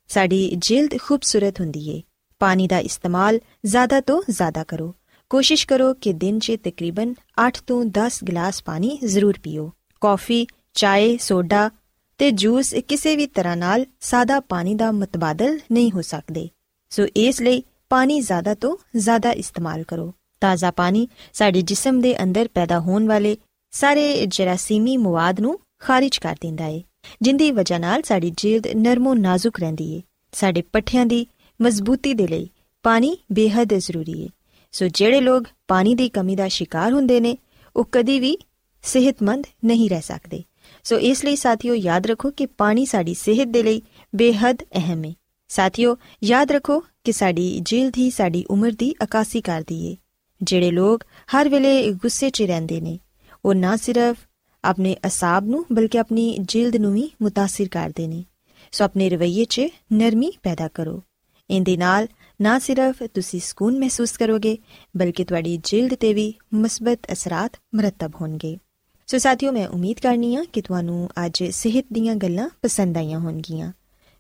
ਸਾਡੀ 0.10 0.40
ਜਲਦ 0.60 0.98
ਖੂਬਸੂਰਤ 0.98 1.60
ਹੁੰਦੀ 1.62 1.90
ਏ 1.90 2.02
ਪਾਣੀ 2.42 2.68
ਦਾ 2.68 2.80
ਇਸਤੇਮਾਲ 2.82 3.40
ਜ਼ਿਆਦਾ 3.66 4.02
ਤੋਂ 4.02 4.22
ਜ਼ਿਆਦਾ 4.30 4.64
ਕਰੋ 4.64 4.94
ਕੋਸ਼ਿਸ਼ 5.32 5.66
ਕਰੋ 5.68 5.94
ਕਿ 5.94 6.14
ਦਿਨ 6.16 6.38
'ਚ 6.40 6.58
ਤਕਰੀਬਨ 6.64 7.14
8 7.42 7.50
ਤੋਂ 7.68 7.84
10 7.98 8.20
ਗਲਾਸ 8.24 8.64
ਪਾਣੀ 8.64 8.98
ਜ਼ਰੂਰ 9.06 9.40
ਪੀਓ 9.44 9.70
ਕਾਫੀ, 10.06 10.48
ਚਾਏ, 10.74 11.18
ਸੋਡਾ 11.18 11.70
ਤੇ 12.18 12.32
ਜੂਸ 12.32 12.74
ਕਿਸੇ 12.88 13.16
ਵੀ 13.16 13.28
ਤਰ੍ਹਾਂ 13.28 13.58
ਨਾਲ 13.58 13.86
ਸਾਦਾ 14.02 14.40
ਪਾਣੀ 14.40 14.76
ਦਾ 14.76 14.92
ਮਤਬਾਦਲ 14.92 15.60
ਨਹੀਂ 15.72 15.92
ਹੋ 15.92 16.02
ਸਕਦੇ। 16.02 16.50
ਸੋ 16.90 17.06
ਇਸ 17.16 17.42
ਲਈ 17.42 17.64
ਪਾਣੀ 17.90 18.20
ਜ਼ਿਆਦਾ 18.20 18.54
ਤੋਂ 18.54 18.78
ਜ਼ਿਆਦਾ 18.96 19.32
ਇਸਤੇਮਾਲ 19.32 19.84
ਕਰੋ। 19.84 20.14
ਤਾਜ਼ਾ 20.42 20.72
ਪਾਣੀ 20.72 21.08
ਸਾਡੇ 21.34 21.62
ਜਿਸਮ 21.62 22.02
ਦੇ 22.02 22.24
ਅੰਦਰ 22.24 22.48
ਪੈਦਾ 22.54 22.80
ਹੋਣ 22.80 23.08
ਵਾਲੇ 23.08 23.38
ਸਾਰੇ 23.72 24.26
ਜਰਾਸੀਮੀ 24.26 24.98
ਮਵਾਦ 24.98 25.40
ਨੂੰ 25.40 25.60
ਖਾਰਿਜ 25.80 26.18
ਕਰ 26.18 26.36
ਦਿੰਦਾ 26.42 26.64
ਹੈ 26.64 26.82
ਜਿੰਦੀ 27.22 27.52
ਵਜ੍ਹਾ 27.52 27.78
ਨਾਲ 27.78 28.02
ਸਾਡੀ 28.02 28.34
ਜਿਲਦ 28.38 28.68
ਨਰਮੋ 28.68 29.14
ਨਾਜ਼ੁਕ 29.14 29.60
ਰਹਿੰਦੀ 29.60 29.98
ਹੈ 29.98 30.02
ਸਾਡੇ 30.32 30.62
ਪੱਠਿਆਂ 30.62 31.06
ਦੀ 31.06 31.28
ਮਜ਼ਬੂਤੀ 31.62 32.14
ਦੇ 32.14 32.28
ਲਈ 32.28 32.50
ਪਾਣੀ 32.84 33.18
ਬੇहद 33.32 33.74
ਜ਼ਰੂਰੀ 33.78 34.24
ਹੈ 34.24 34.30
ਸੋ 34.72 34.88
ਜਿਹੜੇ 34.88 35.22
ਲੋਕ 35.22 35.44
ਪਾਣੀ 35.68 35.96
ਦੀ 35.96 36.10
ਕਮੀ 36.10 36.36
ਦਾ 36.36 36.48
ਸ਼ਿਕਾਰ 36.48 36.94
ਹੁੰਦੇ 36.94 37.20
ਨੇ, 37.20 37.38
ਉਹ 37.76 37.90
ਕਦੀ 37.92 38.20
ਵੀ 38.20 38.38
ਸਿਹਤਮੰਦ 38.86 39.46
ਨਹੀਂ 39.66 39.90
ਰਹਿ 39.90 40.02
ਸਕਦੇ। 40.02 40.44
ਸੋ 40.84 41.00
ਇਸ 41.00 41.26
ਲਈ 41.26 41.36
ਸਾਥੀਓ 41.36 41.76
ਯਾਦ 41.76 42.08
ਰੱਖੋ 42.08 42.32
ਕਿ 42.32 42.46
ਪਾਣੀ 42.46 42.86
ਸਾਡੀ 42.86 43.14
ਸਿਹਤ 43.14 43.48
ਦੇ 43.48 43.64
ਲਈ 43.64 43.82
ਬੇਹੱਦ 44.16 44.64
ਅਹਿਮ 44.76 45.04
ਹੈ 45.06 45.14
ਸਾਥੀਓ, 45.48 45.98
ਯਾਦ 46.24 46.52
ਰੱਖੋ 46.52 46.80
ਕਿ 47.04 47.12
ਸਾਡੀ 47.12 47.60
ਜਿਲਦ 47.60 47.98
ਹੀ 47.98 48.10
ਸਾਡੀ 48.10 48.46
ਉਮਰ 48.50 48.72
ਦੀ 48.72 48.94
ਅਕਾਸੀ 49.04 49.42
ਕਰਦੀ 49.42 49.86
ਏ 49.86 49.96
ਜਿਹੜੇ 50.44 50.72
ਲੋਕ 50.72 51.04
ਹਰ 51.36 51.50
ਵੇਲੇ 51.50 51.92
ਗੁੱਸੇ 51.92 52.30
'ਚ 52.30 52.42
ਰਹਿੰਦੇ 52.42 52.82
ਨੇ, 52.82 53.00
ਉਹ 53.46 53.56
ਨਾ 53.56 53.76
ਸਿਰਫ 53.76 54.18
ਆਪਣੇ 54.64 54.96
ਅਸਾਬ 55.08 55.46
ਨੂੰ, 55.46 55.66
ਬਲਕਿ 55.72 56.00
ਆਪਣੀ 56.00 56.38
ਜਿਲਦ 56.42 56.76
ਨੂੰ 56.76 56.94
ਵੀ 56.94 57.10
ਮੁਤਾਸਿਰ 57.22 57.68
ਕਰਦੇ 57.68 58.08
ਨੇ। 58.08 58.24
ਸੋ 58.72 58.86
ਆਪਣੇ 58.86 59.10
ਰਵੱਈਏ 59.10 59.46
'ਚ 59.46 59.62
ਨਰਮੀ 59.94 60.32
ਪੈਦਾ 60.44 60.68
ਕਰੋ। 60.68 61.02
ਇਹਦੇ 61.50 61.78
ਨਾਲ 61.78 62.08
ਨਾ 62.42 62.60
ਸਿਰਫ 62.60 63.04
ਤੁਸੀਂ 63.04 63.40
ਸਕੂਨ 63.40 63.80
ਮਹਿਸੂਸ 63.80 64.12
ਕਰੋਗੇ, 64.12 64.58
ਬਲਕਿ 64.98 65.26
ਤੁਹਾਡੀ 65.26 65.58
ਜਿਲਦ 65.64 65.94
ਤੇ 65.94 66.14
ਵੀ 66.14 66.34
ਮਸਬਤ 66.54 67.00
ਅਸਰਾਤ 67.12 67.52
ਮਰਤਬ 67.76 68.12
ਹੋਣਗੇ। 68.22 68.58
ਸੋ 69.08 69.18
ਸਾਥੀਓ, 69.18 69.52
ਮੈਂ 69.52 69.68
ਉਮੀਦ 69.68 70.00
ਕਰਨੀ 70.00 70.36
ਆ 70.36 70.44
ਕਿ 70.54 70.62
ਤੁਹਾਨੂੰ 70.62 71.10
ਅੱਜ 71.26 71.44
ਸਿਹਤ 71.44 71.86
ਦੀਆਂ 71.94 72.16
ਗੱਲਾਂ 72.16 72.50
ਪਸੰਦ 72.62 72.98
ਆਈਆਂ 72.98 73.20
ਹੋਣਗੀਆਂ। 73.20 73.72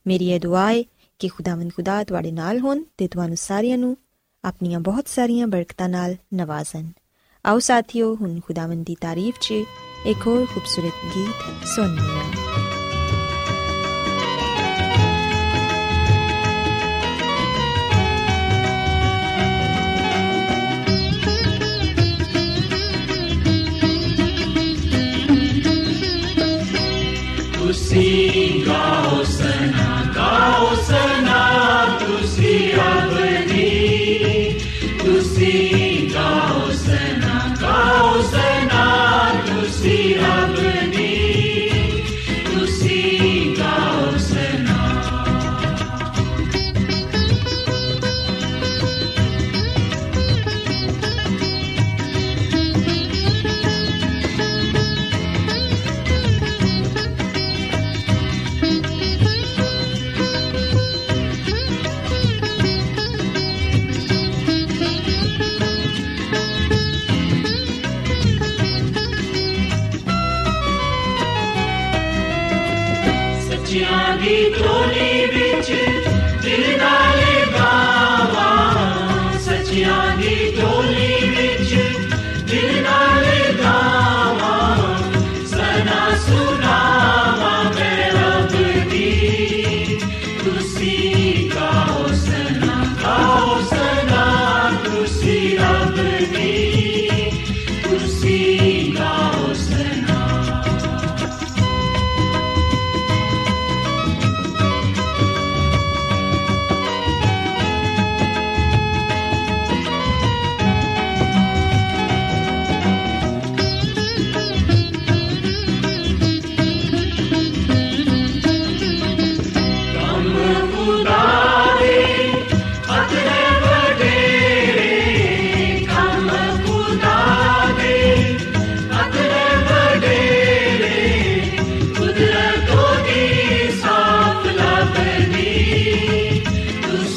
ਮੇਰੀ 0.07 0.31
ਇਹ 0.31 0.39
ਦੁਆ 0.39 0.71
ਹੈ 0.71 0.83
ਕਿ 1.19 1.27
ਖੁਦਾਵੰਦ 1.27 1.71
ਖੁਦਾ 1.75 2.03
ਤੁਹਾਡੇ 2.03 2.31
ਨਾਲ 2.31 2.59
ਹੋਣ 2.59 2.83
ਤੇ 2.97 3.07
ਤੁਹਾਨੂੰ 3.07 3.37
ਸਾਰਿਆਂ 3.37 3.77
ਨੂੰ 3.77 3.97
ਆਪਣੀਆਂ 4.43 4.79
ਬਹੁਤ 4.79 5.07
ਸਾਰੀਆਂ 5.07 5.47
ਬਰਕਤਾਂ 5.47 5.89
ਨਾਲ 5.89 6.15
ਨਵਾਜ਼ਣ। 6.33 6.89
ਆਓ 7.45 7.59
ਸਾਥੀਓ, 7.59 8.15
ਹੁਣ 8.15 8.39
ਖੁਦਾਵੰਦ 8.39 8.85
ਦੀ 8.85 8.95
ਤਾਰੀਫ 9.01 9.35
'ਚ 9.41 9.51
ਇੱਕ 10.05 10.27
ਹੋਰ 10.27 10.45
ਖੂਬਸੂਰਤ 10.45 11.17
ਗੀਤ 11.17 11.67
ਸੁਣੀਏ 11.67 12.54
Puțin 27.95 28.63
ca 28.65 29.17
o 29.19 29.23
săna, 29.23 29.85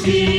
ਤੁਸੀਂ 0.09 0.38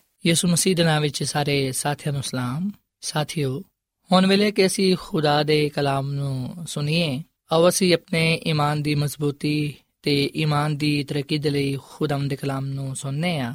ਯਿਸੂ 0.25 0.47
ਮਸੀਹ 0.47 0.75
ਦੇ 0.75 0.83
ਨਾਮ 0.83 1.01
ਵਿੱਚ 1.01 1.23
ਸਾਰੇ 1.23 1.71
ਸਾਥੀਆਂ 1.71 2.13
ਨੂੰ 2.13 2.23
ਸਲਾਮ। 2.23 2.71
ਸਾਥੀਓ, 3.01 3.63
ਹੁਣ 4.11 4.27
ਵੇਲੇ 4.27 4.51
ਕਿ 4.51 4.65
ਅਸੀਂ 4.65 4.97
ਖੁਦਾ 4.99 5.43
ਦੇ 5.43 5.69
ਕਲਾਮ 5.69 6.11
ਨੂੰ 6.11 6.55
ਸੁਣੀਏ, 6.67 7.23
ਆਓ 7.51 7.69
ਅਸੀਂ 7.69 7.93
ਆਪਣੇ 7.93 8.41
ਈਮਾਨ 8.47 8.81
ਦੀ 8.81 8.95
ਮਜ਼ਬੂਤੀ 8.95 9.75
ਤੇ 10.01 10.31
ਈਮਾਨ 10.35 10.77
ਦੀ 10.77 11.03
ਤਰੱਕੀ 11.03 11.37
ਦੇ 11.37 11.49
ਲਈ 11.49 11.77
ਖੁਦਾਮ 11.89 12.27
ਦੇ 12.27 12.35
ਕਲਾਮ 12.35 12.65
ਨੂੰ 12.65 12.95
ਸੁਣਨੇ 12.95 13.39
ਆ। 13.39 13.53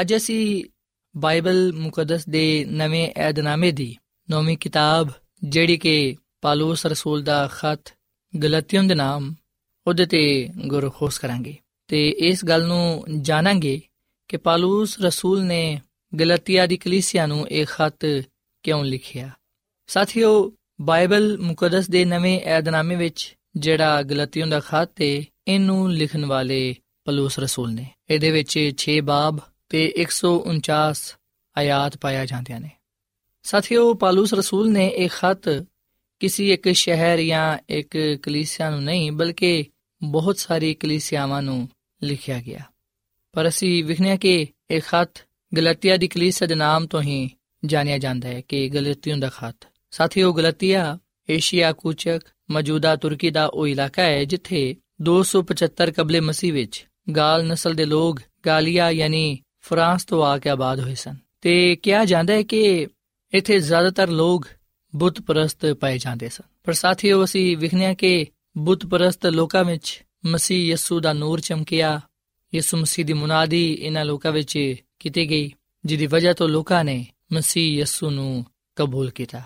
ਅੱਜ 0.00 0.16
ਅਸੀਂ 0.16 0.64
ਬਾਈਬਲ 1.16 1.72
ਮੁਕੱਦਸ 1.72 2.28
ਦੇ 2.28 2.64
ਨਵੇਂ 2.68 3.12
ਏਧਨਾਮੇ 3.18 3.72
ਦੀ 3.72 3.96
ਨੌਵੀਂ 4.30 4.58
ਕਿਤਾਬ, 4.58 5.08
ਜਿਹੜੀ 5.44 5.76
ਕਿ 5.76 6.16
ਪਾਲੂਸ 6.40 6.86
ਰਸੂਲ 6.86 7.22
ਦਾ 7.22 7.50
ਖਤ 7.52 7.94
ਗਲਤੀਆਂ 8.42 8.84
ਦੇ 8.84 8.94
ਨਾਮ, 8.94 9.34
ਉਹਦੇ 9.86 10.06
ਤੇ 10.06 10.48
ਗੁਰਖੋਸ 10.66 11.18
ਕਰਾਂਗੇ। 11.18 11.56
ਤੇ 11.88 12.08
ਇਸ 12.08 12.44
ਗੱਲ 12.44 12.66
ਨੂੰ 12.66 13.04
ਜਾਣਾਂਗੇ 13.20 13.80
ਕਿ 14.28 14.36
ਪਾਲੂਸ 14.36 15.00
ਰਸੂਲ 15.00 15.44
ਨੇ 15.44 15.80
ਗਲਤੀਆ 16.20 16.66
ਦੀ 16.66 16.76
ਕਲੀਸਿਆ 16.76 17.26
ਨੂੰ 17.26 17.48
ਇਹ 17.48 17.66
ਖਤ 17.66 18.24
ਕਿਉਂ 18.62 18.84
ਲਿਖਿਆ? 18.84 19.30
ਸਾਥੀਓ, 19.86 20.52
ਬਾਈਬਲ 20.80 21.38
ਮੁਕੱਦਸ 21.38 21.90
ਦੇ 21.90 22.04
ਨਵੇਂ 22.04 22.40
ਏਧਨਾਮੇ 22.40 22.96
ਵਿੱਚ 22.96 23.36
ਜਿਹੜਾ 23.56 24.02
ਗਲਤੀਆਂ 24.02 24.46
ਦਾ 24.46 24.60
ਖਤ 24.60 25.02
ਹੈ 25.02 25.22
ਇਹਨੂੰ 25.48 25.92
ਲਿਖਣ 25.92 26.24
ਵਾਲੇ 26.24 26.76
ਪਲੂਸ 27.04 27.38
ਰਸੂਲ 27.38 27.72
ਨੇ। 27.74 27.90
ਇਹਦੇ 28.10 28.30
ਵਿੱਚ 28.30 28.72
6 28.76 29.00
ਬਾਬ 29.00 29.38
ਤੇ 29.68 29.92
149 29.96 31.16
ਆਇਤ 31.58 31.96
ਪਾਇਆ 31.96 32.26
ਜਾਂਦੀਆਂ 32.26 32.60
ਨੇ। 32.60 32.70
ਸਾਥੀਓ, 33.42 33.94
ਪਾਲੂਸ 33.94 34.34
ਰਸੂਲ 34.34 34.72
ਨੇ 34.72 34.86
ਇਹ 34.86 35.08
ਖਤ 35.08 35.66
ਕਿਸੇ 36.20 36.48
ਇੱਕ 36.48 36.68
ਸ਼ਹਿਰ 36.68 37.18
ਜਾਂ 37.18 37.58
ਇੱਕ 37.68 38.18
ਕਲੀਸਿਆ 38.22 38.70
ਨੂੰ 38.70 38.82
ਨਹੀਂ, 38.82 39.12
ਬਲਕਿ 39.12 39.64
ਬਹੁਤ 40.02 40.38
ਸਾਰੀ 40.38 40.74
ਕਲੀਸਿਆਵਾਂ 40.74 41.42
ਨੂੰ 41.42 41.68
ਲਿਖਿਆ 42.02 42.42
ਗਿਆ। 42.42 42.60
ਪਰ 43.32 43.48
ਅਸੀਂ 43.48 43.84
ਵਿਖਣਿਆ 43.84 44.16
ਕਿ 44.16 44.46
ਇਹ 44.70 44.80
ਖਤ 44.80 45.25
ਗਲਤੀਆ 45.56 45.96
ਦੀ 45.96 46.08
ਕਲੀਸਿਆ 46.08 46.48
ਦੇ 46.48 46.54
ਨਾਮ 46.54 46.86
ਤੋਂ 46.86 47.02
ਹੀ 47.02 47.30
ਜਾਣਿਆ 47.64 47.98
ਜਾਂਦਾ 47.98 48.28
ਹੈ 48.28 48.40
ਕਿ 48.40 48.68
ਗਲਤੀਆਂ 48.68 49.16
ਦਾ 49.16 49.28
ਖਤ। 49.28 49.66
ਸਾਥੀਓ 49.90 50.32
ਗਲਤੀਆ 50.32 50.98
ਏਸ਼ੀਆ, 51.30 51.72
ਕੂਚਕ, 51.72 52.20
ਮੌਜੂਦਾ 52.50 52.96
ਤੁਰਕੀ 52.96 53.30
ਦਾ 53.30 53.46
ਉਹ 53.46 53.68
ਇਲਾਕਾ 53.68 54.02
ਹੈ 54.02 54.24
ਜਿੱਥੇ 54.24 54.76
275 55.02 55.90
ਕਬਲੇ 55.90 56.20
ਮਸੀਹ 56.20 56.52
ਵਿੱਚ 56.52 56.86
ਗਾਲ 57.16 57.46
ਨਸਲ 57.46 57.74
ਦੇ 57.74 57.84
ਲੋਕ 57.84 58.20
ਗਾਲੀਆ 58.46 58.90
ਯਾਨੀ 58.90 59.38
ਫਰਾਂਸ 59.60 60.04
ਤੋਂ 60.04 60.24
ਆ 60.24 60.38
ਕੇ 60.38 60.48
ਆਬਾਦ 60.48 60.80
ਹੋਏ 60.80 60.94
ਸਨ। 60.94 61.16
ਤੇ 61.40 61.76
ਕਿਹਾ 61.76 62.04
ਜਾਂਦਾ 62.04 62.34
ਹੈ 62.34 62.42
ਕਿ 62.42 62.86
ਇੱਥੇ 63.34 63.60
ਜ਼ਿਆਦਾਤਰ 63.60 64.08
ਲੋਕ 64.08 64.46
ਬੁੱਤ 64.96 65.20
ਪ੍ਰਸਤ 65.20 65.66
ਪਾਏ 65.66 65.98
ਜਾਂਦੇ 65.98 66.28
ਸਨ। 66.28 66.48
ਪਰ 66.64 66.72
ਸਾਥੀਓ 66.72 67.24
ਅਸੀਂ 67.24 67.56
ਵਿਖਣਿਆ 67.56 67.94
ਕਿ 67.94 68.26
ਬੁੱਤ 68.58 68.86
ਪ੍ਰਸਤ 68.86 69.26
ਲੋਕਾਂ 69.26 69.64
ਵਿੱਚ 69.64 70.02
ਮਸੀਹ 70.26 70.72
ਯਸੂ 70.72 71.00
ਦਾ 71.00 71.12
ਨੂਰ 71.12 71.40
ਚਮਕਿਆ, 71.40 72.00
ਯਿਸੂ 72.54 72.76
ਮਸੀਹ 72.76 73.04
ਦੀ 73.04 73.12
ਮੁਨਾਦੀ 73.12 73.72
ਇਹਨਾਂ 73.72 74.04
ਲੋਕਾਂ 74.04 74.32
ਵਿੱਚ 74.32 74.74
ਕੀਤੀ 74.98 75.30
ਗਈ, 75.30 75.52
ਜਿਹਦੀ 75.84 76.06
ਵਜ੍ਹਾ 76.06 76.32
ਤੋਂ 76.32 76.48
ਲੋਕਾਂ 76.48 76.84
ਨੇ 76.84 77.06
ਮਸੀਹ 77.32 77.80
ਯਸੂ 77.80 78.10
ਨੂੰ 78.10 78.44
ਕਬੂਲ 78.76 79.10
ਕੀਤਾ। 79.10 79.42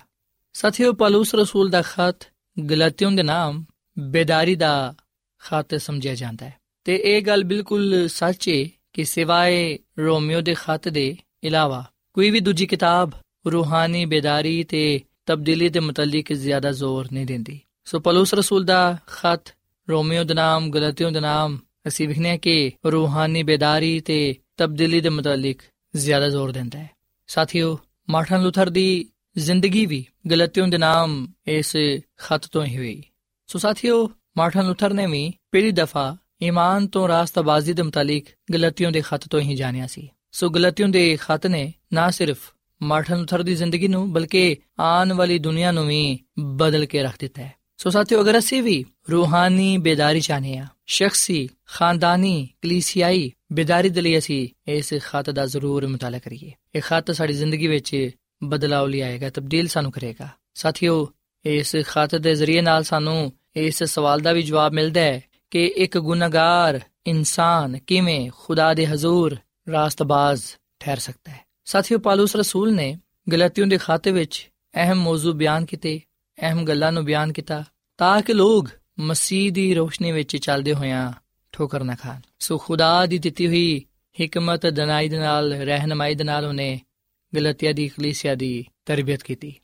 ਸਾਥੀਓ, 0.53 0.93
ਪਲੂਸ 0.93 1.35
ਰਸੂਲ 1.35 1.69
ਦਾ 1.69 1.83
ਖਤ 1.83 2.29
ਗਲਤੀਆਂ 2.71 3.13
ਦੇ 3.13 3.23
ਨਾਮ 3.23 3.65
ਬੇਦਾਰੀ 3.99 4.55
ਦਾ 4.55 4.95
ਖਤ 5.39 5.75
ਸਮਝਿਆ 5.75 6.15
ਜਾਂਦਾ 6.15 6.47
ਹੈ। 6.47 6.55
ਤੇ 6.85 6.97
ਇਹ 6.97 7.23
ਗੱਲ 7.23 7.45
ਬਿਲਕੁਲ 7.45 8.09
ਸੱਚ 8.09 8.49
ਹੈ 8.49 8.69
ਕਿ 8.93 9.05
ਸਿਵਾਏ 9.05 9.79
ਰੋਮੀਓ 9.99 10.41
ਦੇ 10.41 10.55
ਖਤ 10.55 10.89
ਦੇ 10.89 11.17
ਇਲਾਵਾ 11.45 11.85
ਕੋਈ 12.13 12.31
ਵੀ 12.31 12.41
ਦੂਜੀ 12.41 12.67
ਕਿਤਾਬ 12.67 13.11
ਰੂਹਾਨੀ 13.47 14.05
ਬੇਦਾਰੀ 14.05 14.65
ਤੇ 14.65 15.01
ਤਬਦੀਲੀ 15.27 15.69
ਦੇ 15.69 15.81
ਮੁਤਲਕ 15.81 16.33
ਜ਼ਿਆਦਾ 16.33 16.73
ਜ਼ੋਰ 16.73 17.09
ਨਹੀਂ 17.13 17.27
ਦਿੰਦੀ। 17.27 17.61
ਸੋ 17.85 18.01
ਪਲੂਸ 18.01 18.35
ਰਸੂਲ 18.35 18.65
ਦਾ 18.65 18.99
ਖਤ 19.07 19.55
ਰੋਮੀਓ 19.91 20.25
ਦੇ 20.25 20.35
ਨਾਮ 20.35 20.71
ਗਲਤੀਆਂ 20.71 21.13
ਦੇ 21.13 21.21
ਨਾਮ 21.21 21.59
ਅਸੀਂ 21.87 22.09
ਵਿਖਨੇ 22.09 22.39
ਕਿ 22.39 22.73
ਰੂਹਾਨੀ 22.87 23.43
ਬੇਦਾਰੀ 23.43 24.01
ਤੇ 24.01 24.35
ਤਬਦੀਲੀ 24.61 25.01
ਦੇ 25.01 25.09
ਮੁਤਲਕ 25.09 25.57
ਜ਼ਿਆਦਾ 25.97 26.29
ਜ਼ੋਰ 26.29 26.53
ਦਿੰਦਾ 26.53 26.79
ਹੈ। 26.79 26.91
ਸਾਥੀਓ 27.27 27.79
ਮਾਰਟਨ 28.11 28.43
ਲੂਥਰ 28.43 28.71
ਦੀ 28.71 29.09
ਜ਼ਿੰਦਗੀ 29.39 29.87
ਵੀ 29.87 30.07
ਗਲਤੀਆਂ 30.31 30.69
ਦੇ 30.69 30.79
ਨਾਮ 30.79 31.33
ਇਸ 31.47 31.77
ਖਤ 32.17 32.47
ਤੋਂ 32.47 32.65
ਹੀ 32.65 32.77
ਹੋਈ। 32.77 33.03
ਸੋ 33.47 33.59
ਸਾਥੀਓ 33.59 34.11
ਮਾਰਟਨ 34.37 34.67
ਲੂਥਰ 34.67 34.95
ਨੇ 34.95 35.07
ਵੀ 35.07 35.33
ਪਹਿਲੀ 35.53 35.71
ਦਫਾ 35.71 36.17
ਈਮਾਨ 36.43 36.87
ਤੋਂ 36.87 37.09
ਰਾਸਤਾਬਾਜ਼ੀ 37.09 37.73
ਦੇ 37.73 37.83
ਮੁਤਲਕ 37.83 38.25
ਗਲਤੀਆਂ 38.53 38.93
ਦੇ 38.93 39.01
ਖਤ 39.01 39.29
ਤੋਂ 39.29 39.41
ਹੀ 39.41 39.55
ਜਾਣਿਆ 39.55 39.87
ਸੀ। 39.87 40.09
ਸੋ 40.33 40.51
ਗਲਤੀਆਂ 40.51 40.89
ਦੇ 40.89 41.19
ਖਤ 41.21 41.47
ਨੇ 41.47 41.75
ਨਾ 41.93 42.11
ਸਿਰਫ 42.11 42.39
ਮਾਰਟਨ 42.83 43.19
ਲੂਥਰ 43.19 43.43
ਦੀ 43.43 43.55
ਜ਼ਿੰਦਗੀ 43.55 43.89
ਨੂੰ, 43.89 44.13
ਬਲਕਿ 44.13 44.57
ਆਉਣ 44.81 45.13
ਵਾਲੀ 45.13 45.39
ਦੁਨੀਆ 45.39 45.73
ਨੂੰ 45.73 45.87
ਵੀ 45.87 46.19
ਬਦਲ 46.39 46.87
ਕੇ 46.87 47.03
ਰੱਖ 47.03 47.17
ਦਿੱਤਾ 47.19 47.43
ਹੈ। 47.43 47.55
ਸੋ 47.77 47.91
ਸਾਥੀਓ, 47.91 48.21
ਅਗਰ 48.21 48.39
ਅਸੀਂ 48.39 48.63
ਵੀ 48.63 48.85
ਰੂਹਾਨੀ 49.11 49.79
ਬੇਦਾਰੀ 49.79 50.21
ਚਾਹਨੇ 50.21 50.59
ਆ 50.59 50.67
ਸ਼ਖਸੀ 50.87 51.49
ਖਾਨਦਾਨੀ, 51.73 52.49
ਕਲੀਸਿਆਈ 52.63 53.33
ਬੇਦਾਰੀ 53.53 53.89
ਦੇ 53.89 54.01
ਲਈ 54.01 54.19
ਅਸੀਂ 54.19 54.49
ਇਸ 54.69 54.95
ਖਤ 54.95 55.31
ਦਾ 55.31 55.47
ਜ਼ਰੂਰ 55.47 55.87
ਮਤਾਲਾ 55.87 56.19
ਕਰੀਏ। 56.19 56.53
ਇਹ 56.75 56.81
ਖਤ 56.81 57.11
ਸਾਡੀ 57.11 57.33
ਜ਼ਿੰਦਗੀ 57.33 57.67
ਵਿੱਚ 57.67 58.11
ਬਦਲਾਅ 58.43 58.87
ਲਿਆਏਗਾ 58.87 59.31
ਤਬਦੀਲ 59.31 59.67
ਸਾਨੂੰ 59.67 59.93
ਕਰੇਗਾ। 59.93 60.29
ਸਾਥੀਓ, 60.55 61.13
ਇਸ 61.45 61.77
ਖਤ 61.89 62.17
ਦੇ 62.17 62.35
ਜ਼ਰੀਏ 62.35 62.61
ਨਾਲ 62.61 62.83
ਸਾਨੂੰ 62.83 63.33
ਇਸ 63.57 63.85
ਸਵਾਲ 63.85 64.21
ਦਾ 64.21 64.33
ਵੀ 64.33 64.43
ਜਵਾਬ 64.43 64.73
ਮਿਲਦਾ 64.73 65.01
ਹੈ 65.01 65.23
ਕਿ 65.51 65.67
ਇੱਕ 65.67 65.99
ਗੁਨਾਹਗਾਰ 65.99 66.81
ਇਨਸਾਨ 67.07 67.79
ਕਿਵੇਂ 67.79 68.31
ਖੁਦਾ 68.39 68.75
ਦੇ 68.75 68.87
ਹਜ਼ੂਰ 68.87 69.37
ਰਾਸਤਬਾਜ਼ 69.73 70.43
ਠਹਿਰ 70.81 70.99
ਸਕਦਾ 70.99 71.33
ਹੈ। 71.33 71.41
ਸਾਥੀਓ, 71.65 71.99
ਪਾਲੂਸ 71.99 72.37
ਰਸੂਲ 72.37 72.75
ਨੇ 72.75 72.99
ਗਲਤੀਆਂ 73.33 73.67
ਦੇ 73.67 73.79
ਖਾਤੇ 73.79 74.11
ਵਿੱਚ 74.11 74.51
ਅਹਿਮ 74.75 74.97
ਮੌਜੂ 74.97 75.33
ਬਿਆਨ 75.33 75.65
ਕੀਤੇ, 75.65 76.01
ਅਹਿਮ 76.43 76.65
ਗੱਲਾਂ 76.65 76.93
ਨੂੰ 76.93 77.05
ਬਿਆਨ 77.05 77.33
ਕੀਤਾ 77.33 77.65
ਤਾਂ 77.99 78.23
ਕਿ 78.23 78.33
ਲੋਕ 78.33 78.69
ਮਸੀਹ 79.01 79.53
ਦੀ 79.53 79.75
ਰੋਸ਼ਨੀ 79.75 80.13
ਵਿੱਚ 80.13 80.37
ਚੱਲਦੇ 80.37 80.75
ਹੋਇਆਂ 80.75 81.13
ਠੋਕਰ 81.53 81.85
ਨਾ 81.85 81.95
ਖਾਣ। 81.95 82.21
ਸੋ 82.39 82.59
ਖੁਦਾ 82.59 83.07
ਦੀ 83.07 83.19
ਦਿੱਤੀ 83.19 83.47
ਹੋਈ 83.47 83.85
ਹਕਮਤ 84.25 84.67
ਦਨਾਈ 84.67 85.09
ਦੇ 85.09 85.19
ਨਾਲ, 85.19 85.53
ਰਹਿਨਮਾਈ 85.53 86.15
ਦੇ 86.15 86.25
ਨਾਲ 86.25 86.45
ਉਹਨੇ 86.45 86.81
ਗਲਤੀਆ 87.37 87.73
ਦੀ, 87.73 87.89
ਕਲੀਸਿਆ 87.89 88.35
ਦੀ 88.35 88.65
ਤਰਬੀਅਤ 88.87 89.23
ਕੀਤੀ। 89.23 89.55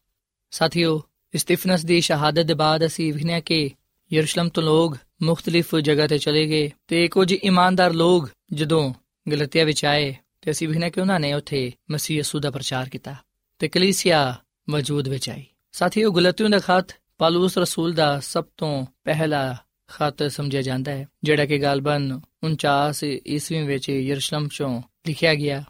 ਸਾਥੀਓ 0.50 1.02
ਸਟੀਫਨਸ 1.36 1.84
ਦੀ 1.84 2.00
ਸ਼ਹਾਦਤ 2.00 2.42
ਦੇ 2.42 2.54
ਬਾਅਦ 2.54 2.86
ਅਸੀਂ 2.86 3.12
ਵਿਖਿਆ 3.12 3.40
ਕਿ 3.40 3.70
ਯਰੂਸ਼ਲਮ 4.12 4.48
ਤੋਂ 4.48 4.62
ਲੋਕ 4.62 4.96
ਮੁxtਲਿਫ 5.22 5.76
ਜਗ੍ਹਾ 5.76 6.06
ਤੇ 6.06 6.18
ਚਲੇ 6.18 6.46
ਗਏ 6.46 6.70
ਤੇ 6.86 7.08
ਕੁਝ 7.08 7.32
ਇਮਾਨਦਾਰ 7.32 7.92
ਲੋਕ 7.92 8.28
ਜਦੋਂ 8.52 8.94
ਗਲਤੀਆ 9.30 9.64
ਵਿੱਚ 9.64 9.84
ਆਏ 9.84 10.16
ਤੇ 10.42 10.50
ਅਸੀਂ 10.50 10.68
ਵਿਖਿਆ 10.68 10.90
ਕਿ 10.90 11.00
ਉਹਨਾਂ 11.00 11.20
ਨੇ 11.20 11.32
ਉੱਥੇ 11.32 11.72
ਮਸੀਹ 11.90 12.18
ਯਸੂ 12.18 12.40
ਦਾ 12.40 12.50
ਪ੍ਰਚਾਰ 12.50 12.88
ਕੀਤਾ 12.88 13.14
ਤੇ 13.58 13.68
ਕਲੀਸਿਆ 13.68 14.40
ਮੌਜੂਦ 14.70 15.08
ਵਿੱਚ 15.08 15.30
ਆਈ। 15.30 15.44
ਸਾਥੀਓ, 15.72 16.10
ਗਲਤੀਆਂ 16.10 16.50
ਦਾ 16.50 16.58
ਖਤ 16.58 16.96
ਪਾਲੂਸ 17.18 17.58
ਰਸੂਲ 17.58 17.92
ਦਾ 17.92 18.20
ਸਭ 18.20 18.44
ਤੋਂ 18.56 18.86
ਪਹਿਲਾ 19.04 19.56
ਖਤ 19.88 20.22
ਸਮਝਿਆ 20.22 20.62
ਜਾਂਦਾ 20.62 20.92
ਹੈ, 20.92 21.08
ਜਿਹੜਾ 21.24 21.46
ਕਿ 21.46 21.58
ਗਾਲਬਨ 21.58 22.20
49 22.44 23.04
ਈਸਵੀ 23.26 23.62
ਵਿੱਚ 23.62 23.88
ਯਰੂਸ਼ਲਮ 23.88 24.48
ਚੋਂ 24.48 24.82
ਲਿਖਿਆ 25.06 25.34
ਗਿਆ। 25.34 25.64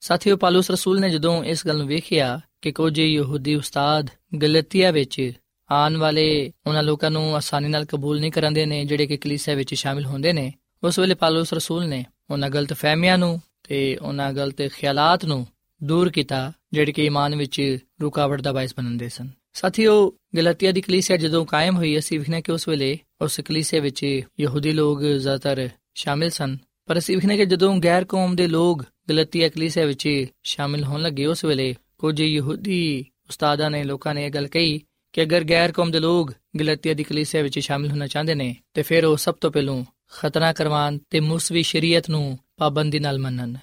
ਸਾਥੀਓ, 0.00 0.36
ਪਾਲੂਸ 0.36 0.70
ਰਸੂਲ 0.70 1.00
ਨੇ 1.00 1.10
ਜਦੋਂ 1.10 1.44
ਇਸ 1.44 1.66
ਗੱਲ 1.66 1.78
ਨੂੰ 1.78 1.86
ਵੇਖਿਆ 1.86 2.40
ਕਿ 2.62 2.72
ਕੁਝ 2.72 2.98
ਯਹੂਦੀ 2.98 3.54
ਉਸਤਾਦ 3.54 4.10
ਗਲਤੀਆ 4.42 4.90
ਵਿੱਚ 4.90 5.32
ਆਉਣ 5.70 5.96
ਵਾਲੇ 5.96 6.52
ਉਹਨਾਂ 6.66 6.82
ਲੋਕਾਂ 6.82 7.10
ਨੂੰ 7.10 7.36
ਆਸਾਨੀ 7.36 7.68
ਨਾਲ 7.68 7.84
ਕਬੂਲ 7.84 8.20
ਨਹੀਂ 8.20 8.32
ਕਰਾਂਦੇ 8.32 8.66
ਨੇ, 8.66 8.84
ਜਿਹੜੇ 8.84 9.06
ਕਿ 9.06 9.16
ਕਲੀਸਿਆ 9.16 9.54
ਵਿੱਚ 9.54 9.74
ਸ਼ਾਮਿਲ 9.74 10.04
ਹੁੰਦੇ 10.04 10.32
ਨੇ, 10.32 10.52
ਉਸ 10.84 10.98
ਵੇਲੇ 10.98 11.14
ਪਾਲੂਸ 11.14 11.52
ਰਸੂਲ 11.52 11.86
ਨੇ 11.86 12.04
ਉਹਨਾਂ 12.30 12.50
ਗਲਤ 12.50 12.72
ਫਹਿਮੀਆਂ 12.72 13.18
ਨੂੰ 13.18 13.40
ਤੇ 13.68 13.96
ਉਹਨਾਂ 13.96 14.32
ਗਲਤ 14.32 14.62
ਖਿਆਲਾਤ 14.62 15.24
ਨੂੰ 15.24 15.46
ਦੂਰ 15.82 16.10
ਕੀਤਾ, 16.10 16.52
ਜਿਹੜੇ 16.72 16.92
ਕਿ 16.92 17.04
ਈਮਾਨ 17.04 17.36
ਵਿੱਚ 17.36 17.78
ਰੁਕਾਵਟ 18.02 18.40
ਦਾ 18.40 18.52
ਬਾਇਸ 18.52 18.74
ਬਣਦੇ 18.76 19.08
ਸਨ। 19.08 19.28
ਸਾਥੀਓ, 19.52 20.14
ਗਲਤੀਆ 20.36 20.72
ਦੀ 20.72 20.80
ਕਲੀਸਿਆ 20.80 21.16
ਜਦੋਂ 21.16 21.46
ਕਾਇਮ 21.46 21.76
ਹੋਈ, 21.76 21.98
ਅਸੀਂ 21.98 22.18
ਵਿਖਨੇ 22.18 22.42
ਕਿ 22.42 22.52
ਉਸ 22.52 22.68
ਵੇਲੇ 22.68 22.98
ਉਸ 23.20 23.40
ਕਲੀਸਿਆ 23.40 23.80
ਵਿੱਚ 23.80 24.20
ਯਹੂਦੀ 24.40 24.72
ਲੋਕ 24.72 25.02
ਜ਼ਿਆਦਾਤਰ 25.02 25.68
ਸ਼ਾਮਿਲ 25.94 26.30
ਸਨ। 26.30 26.58
ਪਰ 26.86 26.98
ਅਸੀਂ 26.98 27.16
ਵਿਖਨੇ 27.16 27.36
ਕਿ 27.36 27.46
ਜਦੋਂ 27.46 27.76
ਗੈਰ 27.76 28.04
ਕੌਮ 28.04 28.36
ਦੇ 28.36 28.46
ਲੋਕ 28.46 28.84
ਗਲਤੀਆ 29.10 29.48
ਕਲੀਸਿਆ 29.48 29.86
ਵਿੱਚ 29.86 30.26
ਸ਼ਾਮਿਲ 30.42 30.84
ਹੋਣ 30.84 31.00
ਲੱਗੇ, 31.00 31.26
ਉਸ 31.26 31.44
ਵੇਲੇ 31.44 31.76
ਕੁਝ 31.98 32.20
ਯਹੂਦੀ 32.20 33.04
ਉਸਤਾਦਾਂ 33.28 33.70
ਨੇ 33.70 33.84
ਲੋਕਾਂ 33.84 34.14
ਨੇ 34.14 34.26
ਇਹ 34.26 34.30
ਗੱਲ 34.30 34.46
ਕਹੀ 34.46 34.80
ਕਿ 35.12 35.22
ਅਗਰ 35.22 35.44
ਗੈਰ 35.44 35.72
ਕੌਮ 35.72 35.90
ਦੇ 35.90 36.00
ਲੋਕ 36.00 36.32
ਗਲਤੀਆ 36.60 36.94
ਦੀ 36.94 37.04
ਕਲੀਸਿਆ 37.04 37.42
ਵਿੱਚ 37.42 37.58
ਸ਼ਾਮਿਲ 37.58 37.90
ਹੋਣਾ 37.90 38.06
ਚਾਹੁੰਦੇ 38.06 38.34
ਨੇ, 38.34 38.56
ਤੇ 38.74 38.82
ਫਿਰ 38.82 39.04
ਉਹ 39.04 39.16
ਸਭ 39.16 39.34
ਤੋਂ 39.34 39.50
ਪਹਿਲਾਂ 39.50 39.84
ਖਤਰਾ 40.12 40.52
ਕਰਵਾਨ 40.52 40.98
ਤੇ 41.10 41.20
ਮੁਸਵੀ 41.20 41.62
ਸ਼ਰੀਅਤ 41.62 42.10
ਨੂੰ 42.10 42.38
ਪਾਬੰਦੀ 42.56 42.98
ਨਾਲ 42.98 43.18
ਮੰਨਣ। 43.18 43.54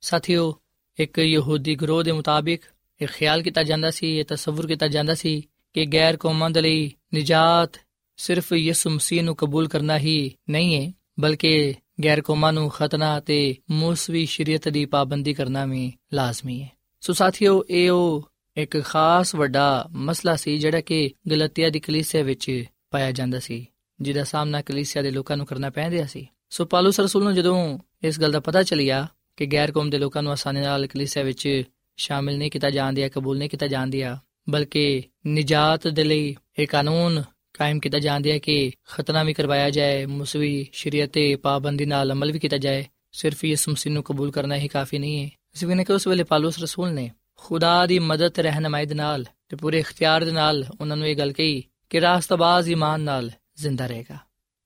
ਸਾਥੀਓ, 0.00 0.58
ਇੱਕ 0.98 1.18
ਯਹੂਦੀ 1.18 1.74
ਗਰੋਹ 1.74 2.02
ਦੇ 2.02 2.12
ਮੁਤਾਬਿਕ 2.12 2.62
ਇਹ 3.02 3.06
ਖਿਆਲ 3.06 3.42
ਕੀਤਾ 3.42 3.62
ਜਾਂਦਾ 3.62 3.90
ਸੀ, 3.90 4.18
ਇਹ 4.18 4.24
ਤਸਵਰ 4.24 4.66
ਕੀਤਾ 4.66 4.88
ਜਾਂਦਾ 4.88 5.14
ਸੀ 5.14 5.48
ਕਿ 5.74 5.86
ਗੈਰ 5.86 6.16
ਕੌਮਾਂ 6.16 6.50
ਦੇ 6.50 6.60
ਲਈ 6.60 6.94
ਨਜਾਤ 7.14 7.80
ਸਿਰਫ 8.16 8.52
ਯਿਸੂ 8.52 8.90
ਮਸੀਹ 8.90 9.22
ਨੂੰ 9.22 9.36
ਕਬੂਲ 9.36 9.68
ਕਰਨਾ 9.68 9.98
ਹੀ 9.98 10.32
ਨਹੀਂ 10.50 10.86
ਹੈ, 10.86 10.92
ਬਲਕਿ 11.20 11.74
ਗੈਰ 12.04 12.20
ਕੌਮਾਂ 12.20 12.52
ਨੂੰ 12.52 12.70
ਖਤਨਾ 12.70 13.20
ਤੇ 13.20 13.56
ਮੂਸਵੀ 13.70 14.26
ਸ਼ਰੀਅਤ 14.26 14.68
ਦੀ 14.68 14.84
ਪਾਬੰਦੀ 14.84 15.34
ਕਰਨਾ 15.34 15.66
ਵੀ 15.66 15.92
ਲਾਜ਼ਮੀ 16.12 16.62
ਹੈ। 16.62 16.70
ਸੋ 17.00 17.12
ਸਾਥੀਓ, 17.12 17.64
ਇਹ 17.70 17.90
ਉਹ 17.90 18.30
ਇੱਕ 18.56 18.82
ਖਾਸ 18.82 19.34
ਵੱਡਾ 19.34 19.86
ਮਸਲਾ 19.90 20.36
ਸੀ 20.36 20.58
ਜਿਹੜਾ 20.58 20.80
ਕਿ 20.80 21.10
ਗਲਤੀਆ 21.30 21.70
ਦੀ 21.70 21.80
ਕਲੀਸਿਆ 21.80 22.22
ਵਿੱਚ 22.22 22.64
ਪਾਇਆ 22.90 23.12
ਜਾਂਦਾ 23.12 23.38
ਸੀ, 23.38 23.66
ਜਿਹਦਾ 24.00 24.24
ਸਾਹਮਣਾ 24.24 24.62
ਕਲੀਸਿਆ 24.62 25.02
ਦੇ 25.02 25.10
ਲੋਕਾਂ 25.10 25.36
ਨੂੰ 25.36 25.46
ਕਰਨਾ 25.46 25.70
ਪੈਂਦਾ 25.70 26.06
ਸੀ। 26.06 26.26
ਸੋ 26.50 26.64
ਪਾਲੂਸ 26.64 27.00
ਰਸੂਲ 27.00 27.24
ਨੂੰ 27.24 27.34
ਜਦੋਂ 27.34 27.78
ਇਸ 28.02 28.20
ਗੱਲ 28.20 28.32
ਦਾ 28.32 28.40
ਪਤਾ 28.40 28.62
ਚੱਲਿਆ 28.62 29.06
ਕਿ 29.36 29.46
ਗੈਰ 29.46 29.72
ਕੌਮ 29.72 29.90
ਦੇ 29.90 29.98
ਲੋਕਾਂ 29.98 30.22
ਨੂੰ 30.22 30.32
ਆਸਾਨੀ 30.32 30.60
ਨਾਲ 30.60 30.86
ਕਲੀਸਿਆ 30.86 31.22
ਵਿੱਚ 31.22 31.62
ਸ਼ਾਮਿਲ 31.96 32.38
ਨਹੀਂ 32.38 32.50
ਕੀਤਾ 32.50 32.70
ਜਾਂਦਿਆ 32.70 33.08
ਕਬੂਲ 33.08 33.38
ਨਹੀਂ 33.38 33.50
ਕੀਤਾ 33.50 33.66
ਜਾਂਦਿਆ 33.66 34.18
ਬਲਕਿ 34.50 35.02
ਨਜਾਤ 35.26 35.88
ਦੇ 35.88 36.04
ਲਈ 36.04 36.36
ਇਹ 36.58 36.66
ਕਾਨੂੰਨ 36.66 37.24
ਕਾਇਮ 37.62 37.80
ਕੀਤਾ 37.80 37.98
ਜਾਂਦਿਆ 37.98 38.38
ਕਿ 38.38 38.72
ਖਤਨਾ 38.90 39.22
ਵੀ 39.22 39.34
ਕਰਵਾਇਆ 39.34 39.70
ਜਾਏ, 39.70 40.06
ਮੁਸਵੀ, 40.06 40.66
ਸ਼ਰੀਅਤ 40.72 41.10
ਤੇ 41.10 41.36
ਪਾਬੰਦੀ 41.36 41.84
ਨਾਲ 41.84 42.12
ਅਮਲ 42.12 42.32
ਵੀ 42.32 42.38
ਕੀਤਾ 42.38 42.56
ਜਾਏ। 42.56 42.86
ਸਿਰਫ 43.12 43.44
ਯਿਸੂ 43.44 43.72
ਮਸੀਹ 43.72 43.92
ਨੂੰ 43.92 44.02
ਕਬੂਲ 44.02 44.30
ਕਰਨਾ 44.30 44.56
ਹੀ 44.56 44.68
ਕਾਫੀ 44.68 44.98
ਨਹੀਂ 44.98 45.24
ਹੈ। 45.24 45.30
ਅਸੀਂ 45.54 45.68
ਵੀ 45.68 45.74
ਨੇ 45.74 45.84
ਕਿ 45.84 45.92
ਉਸ 45.92 46.06
ਵੇਲੇ 46.06 46.24
ਪਾਲੂਸ 46.24 46.58
ਰਸੂਲ 46.58 46.92
ਨੇ, 46.92 47.10
ਖੁਦਾ 47.36 47.86
ਦੀ 47.86 47.98
ਮਦਦ 47.98 48.28
ਤੇ 48.28 48.42
ਰਹਿਨਮਾਈ 48.42 48.86
ਦੇ 48.86 48.94
ਨਾਲ 48.94 49.24
ਤੇ 49.48 49.56
ਪੂਰੇ 49.56 49.78
ਇਖਤਿਆਰ 49.78 50.24
ਦੇ 50.24 50.30
ਨਾਲ 50.30 50.66
ਉਹਨਾਂ 50.80 50.96
ਨੂੰ 50.96 51.06
ਇਹ 51.06 51.16
ਗੱਲ 51.16 51.32
ਕਹੀ 51.32 51.64
ਕਿ 51.90 52.00
ਰਾਸਤਬਾਜ਼ 52.00 52.70
ਈਮਾਨ 52.70 53.00
ਨਾਲ 53.00 53.30
ਜ਼ਿੰਦਾ 53.56 53.86
ਰਹੇਗਾ। 53.86 54.16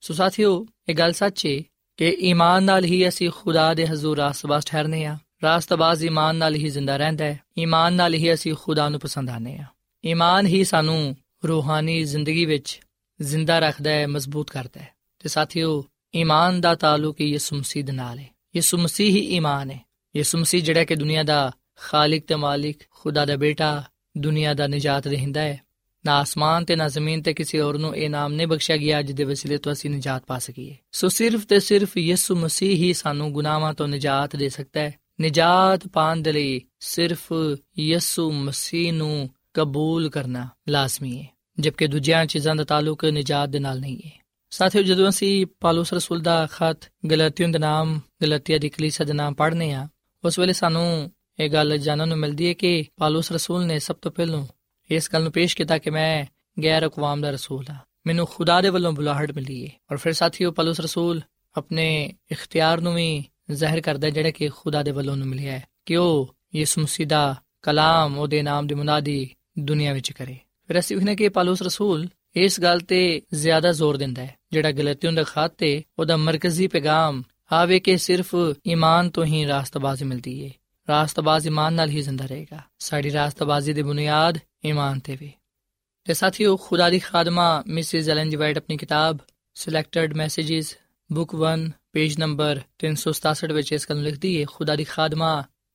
ਸੋ 0.01 0.13
ਸਾਥੀਓ, 0.13 0.65
ਇਹ 0.89 0.95
ਗੱਲ 0.95 1.13
ਸੱਚ 1.13 1.45
ਹੈ 1.45 1.63
ਕਿ 1.97 2.17
ਈਮਾਨ 2.19 2.63
ਨਾਲ 2.63 2.85
ਹੀ 2.85 3.07
ਅਸੀਂ 3.07 3.29
ਖੁਦਾ 3.35 3.73
ਦੇ 3.73 3.87
ਹਜ਼ੂਰ 3.87 4.17
ਰਾਸਤਬਾਜ਼ 4.17 4.65
ਠਹਿਰਨੇ 4.65 5.05
ਆ। 5.05 5.17
ਰਾਸਤਬਾਜ਼ 5.43 6.05
ਈਮਾਨ 6.05 6.35
ਨਾਲ 6.35 6.55
ਹੀ 6.55 6.69
ਜ਼ਿੰਦਾ 6.69 6.97
ਰਹਿੰਦਾ 6.97 7.25
ਹੈ। 7.25 7.39
ਈਮਾਨ 7.59 7.93
ਨਾਲ 7.93 8.13
ਹੀ 8.13 8.33
ਅਸੀਂ 8.33 8.55
ਖੁਦਾ 8.61 8.89
ਨੂੰ 8.89 8.99
ਪਸੰਦ 8.99 9.29
ਆਨੇ 9.29 9.57
ਆ 9.57 9.65
ਈਮਾਨ 10.05 10.47
ਹੀ 10.47 10.63
ਸਾਨੂੰ 10.63 11.15
ਰੂਹਾਨੀ 11.47 12.03
ਜ਼ਿੰਦਗੀ 12.03 12.45
ਵਿੱਚ 12.45 12.79
ਜ਼ਿੰਦਾ 13.19 13.59
ਰੱਖਦਾ 13.59 13.91
ਹੈ 13.91 14.07
ਮਜ਼ਬੂਤ 14.07 14.49
ਕਰਦਾ 14.49 14.81
ਹੈ 14.81 14.93
ਤੇ 15.19 15.29
ਸਾਥੀਓ 15.29 15.83
ਈਮਾਨ 16.15 16.59
ਦਾ 16.61 16.73
ਤਾਲੁਕ 16.75 17.21
ਯਿਸੂ 17.21 17.55
ਮਸੀਹ 17.55 17.83
ਦੇ 17.83 17.91
ਨਾਲ 17.91 18.19
ਹੈ 18.19 18.27
ਯਿਸੂ 18.55 18.77
ਮਸੀਹ 18.77 19.11
ਹੀ 19.11 19.21
ਈਮਾਨ 19.35 19.71
ਹੈ 19.71 19.79
ਯਿਸੂ 20.15 20.37
ਮਸੀਹ 20.37 20.63
ਜਿਹੜਾ 20.63 20.83
ਕਿ 20.83 20.95
ਦੁਨੀਆ 20.95 21.23
ਦਾ 21.23 21.51
ਖਾਲਿਕ 21.79 22.25
ਤੇ 22.27 22.35
ਮਾਲਿਕ 22.35 22.83
ਖੁਦਾ 22.91 23.25
ਦਾ 23.25 23.35
ਬੇਟਾ 23.35 23.83
ਦੁਨੀਆ 24.17 24.53
ਦਾ 24.53 24.67
ਨਜਾਤ 24.67 25.07
ਦੇਹਿੰਦਾ 25.07 25.41
ਹੈ 25.41 25.59
ਨਾ 26.05 26.17
ਆਸਮਾਨ 26.19 26.65
ਤੇ 26.65 26.75
ਨਾ 26.75 26.87
ਜ਼ਮੀਨ 26.87 27.21
ਤੇ 27.21 27.33
ਕਿਸੇ 27.33 27.61
ਹੋਰ 27.61 27.77
ਨੂੰ 27.77 27.95
ਇਹ 27.95 28.09
ਨਾਮ 28.09 28.33
ਨਹੀਂ 28.33 28.47
ਬਖਸ਼ਿਆ 28.47 28.77
ਗਿਆ 28.77 29.01
ਜਿਹਦੇ 29.01 29.23
ਵਸੀਲੇ 29.23 29.57
ਤੋਂ 29.57 29.71
ਅਸੀਂ 29.71 29.89
ਨਜਾਤ 29.89 30.23
ਪਾ 30.25 30.37
ਸਕੀਏ 30.39 30.75
ਸੋ 30.91 31.09
ਸਿਰਫ 31.09 31.45
ਤੇ 31.45 31.59
ਸਿਰਫ 31.59 31.97
ਯਿਸੂ 31.97 32.35
ਮਸੀਹ 32.35 32.75
ਹੀ 32.75 32.93
ਸਾਨੂੰ 32.93 33.31
ਗੁਨਾਹਾਂ 33.33 33.73
ਤੋਂ 33.73 33.87
ਨਜਾਤ 33.87 34.35
ਦੇ 34.35 34.49
ਸਕਦਾ 34.49 34.81
ਹੈ 34.81 34.93
ਨਜਾਤ 35.21 35.87
ਪਾਣ 35.87 36.21
ਦੇ 36.21 36.31
ਲਈ 36.31 36.61
ਸਿਰਫ 36.79 37.31
ਯਿਸੂ 37.79 38.31
ਮਸੀਹ 38.31 38.93
ਨੂੰ 38.93 39.29
ਕਬੂਲ 39.53 40.09
ਕਰਨਾ 40.09 40.47
ਲਾਜ਼ਮੀ 40.69 41.17
ਹੈ 41.19 41.27
ਜਦਕਿ 41.59 41.87
ਦੂਜੀਆਂ 41.87 42.25
ਚੀਜ਼ਾਂ 42.25 42.55
ਦਾ 42.55 42.63
ਤਾਲੁਕ 42.63 43.05
ਨਜਾਤ 43.05 43.49
ਦੇ 43.49 43.59
ਨਾਲ 43.59 43.79
ਨਹੀਂ 43.79 43.97
ਹੈ। 44.05 44.25
ਸਾਥੀਓ, 44.49 44.81
ਜਦੋਂ 44.81 45.09
ਅਸੀਂ 45.09 45.45
ਪਾਲੂਸ 45.59 45.93
ਰਸੂਲ 45.93 46.19
ਦਾ 46.19 46.47
ਖਤ 46.51 46.91
ਗਲਤੀਆਂ 47.11 47.49
ਦਾ 47.49 47.59
ਨਾਮ, 47.59 47.99
ਗਲਤੀਆ 48.21 48.57
ਦੀ 48.57 48.69
ਕਲੀਸਿਆ 48.69 49.05
ਦਾ 49.05 49.13
ਨਾਮ 49.13 49.33
ਪੜ੍ਹਨੇ 49.33 49.71
ਆ, 49.71 49.87
ਉਸ 50.25 50.39
ਵੇਲੇ 50.39 50.53
ਸਾਨੂੰ 50.53 51.11
ਇਹ 51.39 51.49
ਗੱਲ 51.49 51.77
ਜਾਣਨ 51.77 52.07
ਨੂੰ 52.07 52.17
ਮਿਲਦੀ 52.17 52.47
ਹੈ 52.47 52.53
ਕਿ 52.53 52.85
ਪਾਲੂਸ 52.97 53.31
ਰਸੂਲ 53.31 53.65
ਨੇ 53.65 53.79
ਸਭ 53.79 53.95
ਤੋਂ 53.95 54.11
ਪਹਿਲਾਂ 54.11 54.45
ਇਸ 54.91 55.09
ਗੱਲ 55.13 55.23
ਨੂੰ 55.23 55.31
ਪੇਸ਼ 55.31 55.57
ਕੀਤਾ 55.57 55.77
ਕਿ 55.77 55.89
ਮੈਂ 55.89 56.25
ਗੈਰ 56.63 56.87
ਅਕਵਾਮ 56.87 57.21
ਦਾ 57.21 57.29
ਰਸੂਲ 57.29 57.65
ਹਾਂ। 57.69 57.79
ਮੈਨੂੰ 58.07 58.27
ਖੁਦਾ 58.27 58.61
ਦੇ 58.61 58.69
ਵੱਲੋਂ 58.69 58.91
ਬੁਲਾਹਟ 58.91 59.31
ਮਿਲੀ 59.31 59.65
ਹੈ। 59.65 59.71
ਔਰ 59.91 59.97
ਫਿਰ 59.97 60.13
ਸਾਥੀਓ, 60.13 60.51
ਪਾਲੂਸ 60.51 60.79
ਰਸੂਲ 60.79 61.21
ਆਪਣੇ 61.57 62.13
ਇਖਤਿਆਰ 62.31 62.81
ਨੂੰ 62.81 62.95
ਵੀ 62.95 63.25
ਜ਼ਾਹਿਰ 63.51 63.81
ਕਰਦਾ 63.81 64.09
ਜਿਹੜਾ 64.09 64.31
ਕਿ 64.31 64.47
ਖੁਦਾ 64.47 64.83
ਦੇ 64.83 64.91
ਵੱਲੋਂ 64.91 65.17
ਨੂੰ 65.17 65.27
ਮਿਲਿਆ 65.27 65.51
ਹੈ 65.51 65.63
ਕਿ 65.85 65.95
ਉਹ 65.95 66.35
ਯਿਸੂ 66.55 66.81
ਮਸੀਹ 66.81 67.07
ਦਾ 67.07 67.35
ਕਲਾਮ, 67.61 68.17
ਉਹਦੇ 68.17 68.41
ਨਾਮ 68.41 68.67
ਦੀ 68.67 68.75
ਮੁਨਾਦੀ 68.75 69.29
ਦੁਨੀਆ 69.59 69.93
ਵਿੱਚ 69.93 70.11
ਕਰੇ। 70.11 70.37
ਫਿਰ 70.69 70.79
ਅਸੀਂ 70.79 70.97
ਵੇਖਨੇ 70.97 71.15
ਕਿ 71.15 71.29
ਪਾਲੂਸ 71.29 71.61
ਰਸੂਲ 71.61 72.07
ਇਸ 72.35 72.59
ਗੱਲ 72.61 72.79
ਤੇ 72.79 72.99
ਜ਼ਿਆਦਾ 73.33 73.71
ਜ਼ੋਰ 73.71 73.97
ਦਿੰਦਾ 73.97 74.21
ਹੈ 74.21 74.35
ਜਿਹੜਾ 74.51 74.71
ਗਲਤੀਆਂ 74.71 75.11
ਦਾ 75.13 75.23
ਖਾਤ 75.23 75.53
ਤੇ 75.57 75.83
ਉਹਦਾ 75.99 76.17
ਮਰਕਜ਼ੀ 76.17 76.67
ਪੈਗਾਮ 76.67 77.23
ਆਵੇ 77.51 77.79
ਕਿ 77.79 77.97
ਸਿਰਫ 77.97 78.35
ਈਮਾਨ 78.67 79.09
ਤੋਂ 79.09 79.25
ਹੀ 79.25 79.45
ਰਾਸਤਬਾਜ਼ੀ 79.45 80.05
ਮਿਲਦੀ 80.05 80.43
ਹੈ 80.45 80.51
ਰਾਸਤਬਾਜ਼ 80.87 81.47
ਈਮਾਨ 81.47 81.73
ਨਾਲ 81.73 81.89
ਹੀ 81.89 82.01
ਜ਼ਿੰਦਾ 82.01 82.25
ਰਹੇਗਾ 82.25 82.61
ਸਾਡੀ 82.79 83.11
ਰਾਸਤਬਾਜ਼ੀ 83.11 83.73
ਦੀ 83.73 83.81
ਬੁਨਿਆਦ 83.81 84.37
ਈਮਾਨ 84.65 84.99
ਤੇ 84.99 85.15
ਵੀ 85.15 85.31
ਤੇ 86.05 86.13
ਸਾਥੀਓ 86.13 86.55
ਖੁਦਾ 86.57 86.89
ਦੀ 86.89 86.99
ਖਾਦਮਾ 86.99 87.63
ਮਿਸਿਸ 87.67 88.09
ਐਲਨ 88.09 88.29
ਜੀ 88.29 88.35
ਵਾਈਟ 88.35 88.57
ਆਪਣੀ 88.57 88.77
ਕਿਤਾਬ 88.77 89.17
selected 89.55 90.13
messages 90.13 90.75
book 91.09 91.35
1 91.45 91.67
page 91.93 92.17
number 92.19 92.61
367 92.83 93.53
ਵਿੱਚ 93.53 93.71
ਇਸ 93.73 93.89
ਗੱਲ 93.89 94.01
ਲਿਖਦੀ 94.01 94.31
ਹੈ 94.39 94.45
ਖੁਦਾ 94.49 94.75
ਦੀ 94.75 94.83
ਖਾਦਮਾ 94.83 95.31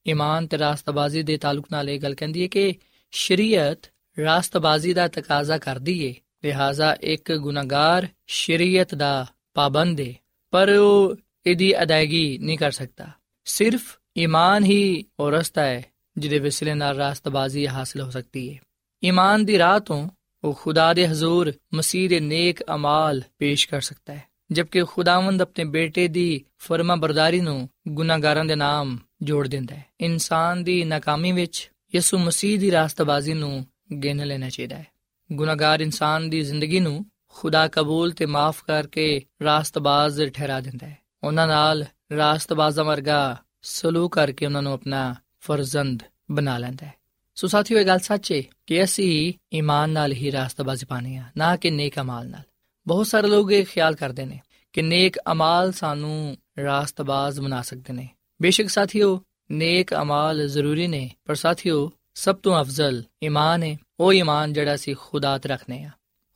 ਈਮਾਨ 0.07 0.47
ਤੇ 0.47 0.59
ਰਾਸਤਬਾਜ਼ੀ 0.59 1.23
ਦੇ 1.23 1.37
ਤਾਲੁਕ 1.37 1.67
ਨਾਲ 1.73 1.89
ਇਹ 1.89 2.01
ਗੱਲ 2.01 2.15
ਕਹਿੰਦੀ 2.15 2.43
ਹੈ 2.43 2.47
ਕਿ 2.47 2.75
ਸ਼ਰੀਅਤ 3.13 3.92
ਰਾਸਤਬਾਜ਼ੀ 4.19 4.95
ਦਾ 4.95 5.09
ਤਕਾਜ਼ਾ 5.09 5.59
ਕਰਦੀ 5.59 6.05
ਏ, 6.05 6.15
ਲਿਹਾਜ਼ਾ 6.45 6.97
ਇੱਕ 7.01 7.33
ਗੁਨਾਹਗਾਰ 7.33 8.09
ਸ਼ਰੀਅਤ 8.27 8.95
ਦਾ 8.95 9.27
ਪਾਬੰਦ 9.55 10.01
ਏ, 10.01 10.15
ਪਰ 10.51 10.71
ਉਹ 10.71 11.17
ਇਹਦੀ 11.47 11.83
ਅਦਾਇਗੀ 11.83 12.39
ਨਹੀਂ 12.39 12.59
ਕਰ 12.59 12.71
ਸਕਦਾ। 12.71 13.09
ਸਿਰਫ 13.45 13.99
ਈਮਾਨ 14.19 14.65
ਹੀ 14.65 15.05
ਉਹ 15.21 15.31
ਰਸਤਾ 15.31 15.63
ਹੈ 15.63 15.85
ਜਿਹਦੇ 16.19 16.39
ਵਸਿਲੇ 16.39 16.75
ਨਾਲ 16.75 16.97
ਰਾਸਤਬਾਜ਼ੀ 16.97 17.69
ਹਾਸਲ 17.69 18.01
ਹੋ 18.01 18.11
ਸਕਦੀ 18.11 18.49
ਏ। 18.49 18.59
ਈਮਾਨ 19.05 19.45
ਦੀ 19.45 19.59
ਰਾਹ 19.59 19.81
ਤੋਂ 19.81 20.09
ਉਹ 20.45 20.55
ਖੁਦਾ 20.55 20.95
ਦੇ 20.95 21.09
ਹਜ਼ੂਰ, 21.09 21.53
ਮਸੀਹ 21.75 22.09
ਦੇ 22.09 22.21
ਨੇਕ 22.21 22.63
ਅਮਾਲ 22.75 23.23
ਪੇਸ਼ 23.39 23.69
ਕਰ 23.69 23.81
ਸਕਦਾ 23.81 24.15
ਹੈ 24.15 24.25
ਜਦਕਿ 24.53 24.85
ਖੁਦਾਵੰਦ 24.85 25.43
ਆਪਣੇ 25.43 25.65
ਬੇਟੇ 25.65 26.09
ਦੀ 26.09 26.45
ਫਰਮਾ 26.59 26.95
ਬਰਦਾਰੀ 26.95 27.41
ਨੂੰ 27.41 27.69
ਗੁਨਾਹਗਾਰਾਂ 27.89 28.45
ਦੇ 28.45 28.55
ਨਾਮ 28.55 28.99
ਜੋੜ 29.23 29.49
ਦਿੰਦਾ 29.49 29.75
ਹੈ 29.75 29.85
ਇਨਸਾਨ 30.01 30.65
ਦੀ 30.65 30.85
ਨਾਕਾਮੀ 30.85 31.33
ਵਿੱਚ 31.33 31.71
ਯਿਸੂ 31.95 32.19
ਮਸੀਹ 32.19 32.61
ਦੀ 32.61 32.71
ਰਾਸਤਬਾਜ਼ੀ 32.71 33.35
ਨੂੰ 33.35 33.67
ਗਿਣ 33.93 34.25
ਲੈਣਾ 34.25 34.49
ਚਾਹੀਦਾ 34.49 34.77
ਹੈ 34.77 34.87
ਗੁਨਾਹਗਾਰ 35.31 35.81
ਇਨਸਾਨ 35.81 36.29
ਦੀ 36.31 36.41
ਜ਼ਿੰਦਗੀ 36.43 36.81
ਨੂੰ 36.81 37.05
ਖੁਦਾ 37.29 37.67
ਕਬੂਲ 37.69 38.13
ਤੇ 38.13 38.27
ਮਾਫ 38.27 38.63
ਕਰਕੇ 38.65 39.21
ਰਾਸਤਬਾਜ਼ 39.43 40.23
ਠਹਿਰਾ 40.35 40.61
ਦਿੰਦਾ 40.61 40.87
ਹੈ 40.87 40.97
ਉਹਨਾਂ 41.23 41.47
ਨਾਲ 41.47 41.85
ਰਾਸਤਬਾਜ਼ਾਂ 42.13 42.85
ਵਰਗਾ 42.85 43.37
ਸਲੂਕ 43.63 44.15
ਕਰਕੇ 44.15 44.47
ਉਹਨਾਂ 44.47 44.63
ਨੂੰ 44.63 44.73
ਆਪਣਾ 44.73 45.15
ਫਰਜ਼ੰਦ 45.41 46.03
ਬਣਾ 46.31 46.59
ਲੈਂਦਾ 46.59 46.87
ਹੈ 46.87 46.93
ਸੋ 47.37 47.47
ਸਾਥੀਓ 47.49 47.79
ਇਹ 47.79 47.87
ਗੱਲ 47.87 47.99
ਸੱਚ 47.99 48.33
ਹੈ 48.33 48.43
ਕਿ 48.67 48.83
ਅਸੀਂ 48.85 49.33
ਈਮਾਨ 49.55 49.91
ਨਾਲ 49.91 50.13
ਹੀ 50.13 50.33
ਰਾਸਤਬਾਜ਼ੀ 50.33 50.87
ਪਾਣੀ 50.87 51.17
ਆ 51.17 51.25
ਨਾ 51.37 51.55
ਕਿ 51.57 51.71
ਨੇਕ 51.71 51.99
ਅਮਾਲ 52.01 52.29
ਨਾਲ 52.29 52.43
ਬਹੁਤ 52.87 53.07
ਸਾਰੇ 53.07 53.29
ਲੋਕ 53.29 53.53
ਇਹ 53.53 53.65
ਖਿਆਲ 53.65 53.95
ਕਰਦੇ 53.95 54.25
ਨੇ 54.25 54.41
ਕਿ 54.75 54.83
ਨੇਕ 54.83 55.19
ਅਮਾਲ 55.33 55.73
ਸਾਨੂੰ 55.73 56.37
ਰਾਸਤਬਾਜ਼ 56.59 57.41
ਬਣਾ 57.41 57.63
ਸਕਦੇ 57.63 57.93
ਨੇ 57.93 58.09
ਬੇਸ਼ੱਕ 58.41 58.69
ਸਾਥੀਓ 58.69 59.21
ਨੇਕ 59.51 59.95
ਅਮਾਲ 59.95 60.47
ਜ਼ਰੂਰੀ 60.49 60.87
ਨੇ 60.87 61.11
ਪਰ 61.25 61.35
ਸਾਥੀਓ 61.35 61.91
ਸਭ 62.15 62.37
ਤੋਂ 62.37 62.61
ਅਫਜ਼ਲ 62.61 63.03
ਈਮਾਨ 63.23 63.63
ਹੈ 63.63 63.77
ਉਹ 64.03 64.13
ਈਮਾਨ 64.13 64.53
ਜਿਹੜਾ 64.53 64.75
ਅਸੀਂ 64.75 64.97
ਖੁਦਾ 65.01 65.39
ਤੇ 65.39 65.49
ਰੱਖਨੇ 65.49 65.85
ਆ 65.85 65.91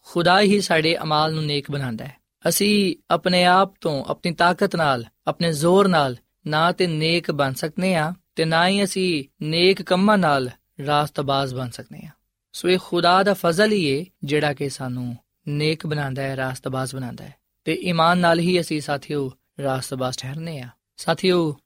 ਖੁਦਾ 0.07 0.41
ਹੀ 0.41 0.61
ਸਾਡੇ 0.61 0.99
ਅਮਾਲ 0.99 1.35
ਨੂੰ 1.35 1.47
ਨੇਕ 1.47 1.71
ਬਣਾਉਂਦਾ 1.71 2.05
ਹੈ। 2.05 2.17
ਅਸੀਂ 2.49 2.97
ਆਪਣੇ 3.11 3.45
ਆਪ 3.45 3.75
ਤੋਂ, 3.81 4.05
ਆਪਣੀ 4.05 4.33
ਤਾਕਤ 4.33 4.77
ਨਾਲ, 4.77 5.05
ਆਪਣੇ 5.27 5.53
ਜ਼ੋਰ 5.53 5.89
ਨਾਲ 5.89 6.17
ਨਾ 6.47 6.73
ਤੇ 6.73 6.87
ਨੇਕ 6.87 7.31
ਬਣ 7.31 7.53
ਸਕਨੇ 7.53 7.95
ਆ 7.95 8.15
ਤੇ 8.37 8.45
ਨਾ 8.45 8.69
ਹੀ 8.69 8.85
ਅਸੀਂ 8.85 9.25
ਨੇਕ 9.43 9.83
ਕੰਮਾਂ 9.83 10.19
ਨਾਲ 10.19 10.51
ਰਾਸਤਬਾਜ਼ 10.87 11.55
ਬਣ 11.55 11.71
ਸਕਨੇ 11.71 12.01
ਆ 12.07 12.11
ਸੋ 12.53 12.69
ਇਹ 12.69 12.79
ਖੁਦਾ 12.85 13.23
ਦਾ 13.23 13.35
ਫਜ਼ਲ 13.35 13.73
ਹੀ 13.73 14.01
ਹੈ 14.01 14.05
ਜਿਹੜਾ 14.25 14.53
ਕਿ 14.53 14.69
ਸਾਨੂੰ 14.69 15.17
ਨੇਕ 15.49 15.87
ਬਣਾਉਂਦਾ 15.87 16.23
ਹੈ, 16.23 16.37
ਰਾਸਤਬਾਜ਼ 16.37 16.95
ਬਣਾਉਂਦਾ 16.95 17.25
ਹੈ। 17.25 17.35
ਤੇ 17.65 17.75
ਈਮਾਨ 17.75 18.19
ਨਾਲ 18.19 18.39
ਹੀ 18.39 18.61
ਅਸੀਂ 18.61 18.81
ਸਾਥੀਓ 18.81 19.33
ਰਾਸਤਬਾਜ਼ 19.63 20.19
ਠਹਿਰਨੇ 20.19 20.61
ਆ 20.61 20.69
ਸਾਥੀਓ, 20.97 21.57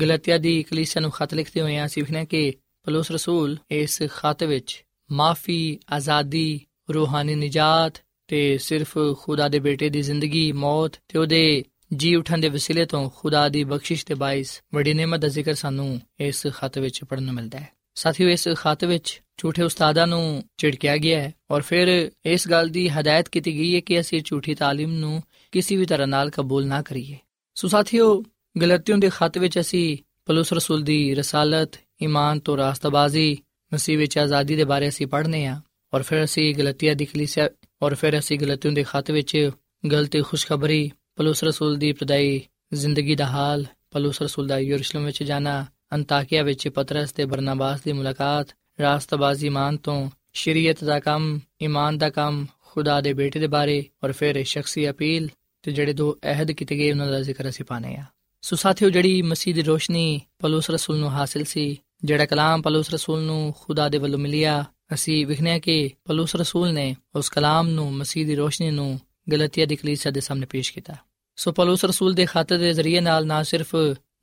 ਗਲਤੀਆ 0.00 0.38
ਦੀ 0.38 0.62
ਕਲੀਸਿਆ 0.62 1.00
ਨੂੰ 1.00 1.10
ਖਤ 1.10 1.34
ਲਿਖਦੇ 1.34 1.60
ਹੋਏ 1.60 1.78
ਆ 1.78 1.86
ਸਿੱਖਣਾ 1.86 2.24
ਕਿ 2.24 2.54
ਪਲੂਸ 2.82 3.10
ਰਸੂਲ 3.10 3.58
ਇਸ 3.70 4.02
ਖਤ 4.02 4.42
ਵਿੱਚ 4.42 4.84
ਮਾਫੀ, 5.12 5.78
ਆਜ਼ਾਦੀ, 5.92 6.60
ਰੂਹਾਨੀ 6.94 7.34
ਨਿਜਾਤ 7.34 8.02
ਤੇ 8.28 8.58
ਸਿਰਫ 8.58 8.98
ਖੁਦਾ 9.18 9.48
ਦੇ 9.48 9.58
ਬੇਟੇ 9.58 9.88
ਦੀ 9.88 10.02
ਜ਼ਿੰਦਗੀ, 10.02 10.52
ਮੌਤ 10.52 10.92
ਤੇ 11.08 11.18
ਉਹਦੇ 11.18 11.64
ਜੀ 11.94 12.14
ਉਠਣ 12.16 12.38
ਦੇ 12.38 12.48
ਵਸੀਲੇ 12.48 12.84
ਤੋਂ 12.84 13.10
ਖੁਦਾ 13.16 13.48
ਦੀ 13.48 13.64
ਬਖਸ਼ਿਸ਼ 13.64 14.06
ਤੇ 14.06 14.14
ਬਾਇਸ 14.14 14.62
ਬੜੀ 14.74 14.94
ਨਿਮਤ 14.94 15.20
ਦਾ 15.20 15.28
ਜ਼ਿਕਰ 15.28 15.54
ਸਾਨੂੰ 15.54 16.00
ਇਸ 16.20 16.46
ਖਤ 16.46 16.78
ਵਿੱਚ 16.78 17.04
ਪੜਨ 17.04 17.22
ਨੂੰ 17.22 17.34
ਮਿਲਦਾ 17.34 17.58
ਹੈ। 17.58 17.68
ਸਾਥੀਓ, 17.94 18.28
ਇਸ 18.28 18.48
ਖਤ 18.48 18.84
ਵਿੱਚ 18.84 19.22
ਝੂਠੇ 19.36 19.62
ਉਸਤਾਦਾਂ 19.62 20.06
ਨੂੰ 20.06 20.44
ਝਿੜਕਿਆ 20.58 20.96
ਗਿਆ 20.96 21.20
ਹੈ 21.20 21.34
ਔਰ 21.50 21.60
ਫਿਰ 21.60 22.10
ਇਸ 22.26 22.48
ਗੱਲ 22.48 22.68
ਦੀ 22.68 22.88
ਹਦਾਇਤ 22.88 23.28
ਕੀਤੀ 23.28 23.54
ਗਈ 23.54 23.74
ਹੈ 23.74 23.80
ਕਿ 23.80 24.00
ਅਸੀਂ 24.00 24.22
ਝੂਠੀ 24.24 24.54
ਤਾਲੀਮ 24.54 24.92
ਨੂੰ 24.92 25.22
ਕਿਸੇ 25.52 25.76
ਵੀ 25.76 25.86
ਤਰ੍ਹਾਂ 25.86 26.08
ਨਾਲ 26.08 26.30
ਕਬੂਲ 26.30 26.66
ਨਾ 26.66 26.82
ਕਰੀਏ। 26.82 27.16
ਸੋ 27.54 27.68
ਸਾਥੀਓ, 27.68 28.24
ਗਲਤੀਆਂ 28.60 28.98
ਦੇ 28.98 29.10
ਖਤ 29.14 29.38
ਵਿੱਚ 29.38 29.60
ਅਸੀਂ 29.60 29.96
ਪਲੂਸ 30.24 30.52
ਰਸੂਲ 30.52 30.82
ਦੀ 30.82 31.14
ਰਸਾਲਤ, 31.14 31.70
ਈਮਾਨ 32.02 32.40
ਤੋਂ 32.40 32.56
ਰਾਸਤਬਾਜ਼ੀ 32.56 33.38
ਮਸੀਹ 33.74 33.98
ਵਿੱਚ 33.98 34.18
ਆਜ਼ਾਦੀ 34.18 34.56
ਦੇ 34.56 34.64
ਬਾਰੇ 34.64 34.88
ਅਸੀਂ 34.88 35.06
ਪੜ੍ਹਨੇ 35.06 35.46
ਆ 35.46 35.60
ਔਰ 35.92 36.02
ਫਿਰ 36.02 36.24
ਅਸੀਂ 36.24 36.54
ਗਲਤੀਆਂ 36.54 36.94
ਦੀ 36.96 37.04
ਕਲੀਸਿਆ 37.04 37.48
ਔਰ 37.82 37.94
ਫਿਰ 37.94 38.18
ਅਸੀਂ 38.18 38.38
ਗਲਤੀਆਂ 38.38 38.72
ਦੇ 38.72 38.82
ਖਤ 38.82 39.10
ਵਿੱਚ 39.10 39.50
ਗਲਤੀ 39.84 40.20
ਖੁਸ਼ਖਬਰੀ, 40.22 40.90
ਪਲੂਸ 41.16 41.44
ਰਸੂਲ 41.44 41.76
ਦੀ 41.76 41.92
ਪਦਾਈ 41.92 42.40
ਜ਼ਿੰਦਗੀ 42.74 43.14
ਦਾ 43.14 43.26
ਹਾਲ, 43.26 43.64
ਪਲੂਸ 43.90 44.22
ਰਸੂਲ 44.22 44.46
ਦਾ 44.46 44.58
ਯਰੂਸ਼ਲਮ 44.58 45.04
ਵਿੱਚ 45.04 45.22
ਜਾਣਾ, 45.22 45.64
ਅੰਤਾਕਿਆ 45.94 46.42
ਵਿੱਚ 46.42 46.68
ਪਤਰਸ 46.68 47.12
ਤੇ 47.12 47.24
ਬਰਨਾਬਾਸ 47.24 47.82
ਦੀ 47.82 47.92
ਮੁਲਾਕਾਤ, 47.92 48.54
ਰਾਸਤਬਾਜ਼ੀ 48.80 49.46
ਈਮਾਨ 49.46 49.76
ਤੋਂ 49.76 50.10
ਸ਼ਰੀਅਤ 50.32 50.84
ਦਾ 50.84 50.98
ਕੰਮ, 51.00 51.38
ਈਮਾਨ 51.62 51.98
ਦਾ 51.98 52.10
ਕੰਮ, 52.10 52.46
ਖੁਦਾ 52.60 53.00
ਦੇ 53.00 53.12
ਬੇਟੇ 53.12 53.40
ਦੇ 53.40 53.46
ਬਾਰੇ 53.46 53.84
ਔਰ 54.04 54.12
ਫਿਰ 54.12 54.42
ਸ਼ਖਸੀ 54.44 54.88
ਅਪੀਲ 54.90 55.28
ਤੇ 55.62 55.72
ਜਿਹੜੇ 55.72 55.92
ਦੋ 55.92 56.10
ਅਹਿਦ 56.24 56.52
ਕੀਤੇ 56.52 56.76
ਗਏ 56.76 56.90
ਉਹਨਾਂ 56.90 57.06
ਦਾ 57.06 57.20
ਜ਼ਿਕਰ 57.20 57.48
ਅਸੀਂ 57.48 57.64
ਪਾਣੇ 57.64 57.96
ਆ 57.96 58.04
ਸੋ 58.42 58.56
ਸਾਥੀਓ, 58.56 58.88
ਜਿਹੜੀ 58.90 59.22
ਮਸੀਹ 59.22 59.54
ਦੀ 59.54 59.62
ਰੋਸ਼ਨੀ 59.62 60.20
ਪਲੂਸ 60.38 60.70
ਰਸੂਲ 60.70 60.98
ਨੂੰ 60.98 61.10
ਹਾਸਿਲ 61.10 61.44
ਸੀ 61.44 61.78
ਜਿਹੜਾ 62.04 62.26
ਕਲਾਮ 62.26 62.62
ਪਲੂਸ 62.62 62.90
ਰਸੂਲ 62.90 63.22
ਨੂੰ 63.22 63.54
ਖੁਦਾ 63.60 63.88
ਦੇ 63.88 63.98
ਵੱਲੋਂ 63.98 64.18
ਮਿਲਿਆ, 64.18 64.64
ਅਸੀਂ 64.94 65.26
ਵਿਖਨੇ 65.26 65.60
ਕਿ 65.60 65.90
ਪਲੂਸ 66.04 66.36
ਰਸੂਲ 66.36 66.72
ਨੇ 66.72 66.96
ਉਸ 67.14 67.28
ਕਲਾਮ 67.28 67.68
ਨੂੰ 67.68 67.92
ਮਸੀਹ 67.92 68.26
ਦੀ 68.26 68.34
ਰੋਸ਼ਨੀ 68.34 68.70
ਨੂੰ 68.70 69.00
ਗਲਤੀਆ 69.32 69.66
ਦੀ 69.66 69.76
ਕਲੀਸਿਆ 69.76 70.12
ਦੇ 70.12 70.20
ਸਾਹਮਣੇ 70.20 70.46
ਪੇਸ਼ 70.46 70.72
ਕੀਤਾ। 70.72 70.94
ਸੋ 71.36 71.52
ਪਲੂਸ 71.52 71.84
ਰਸੂਲ 71.84 72.14
ਦੇ 72.14 72.26
ਖਾਤੇ 72.26 72.58
ਦੇ 72.58 72.72
ਜ਼ਰੀਏ 72.72 73.00
ਨਾਲ 73.00 73.26
ਨਾ 73.26 73.42
ਸਿਰਫ 73.42 73.76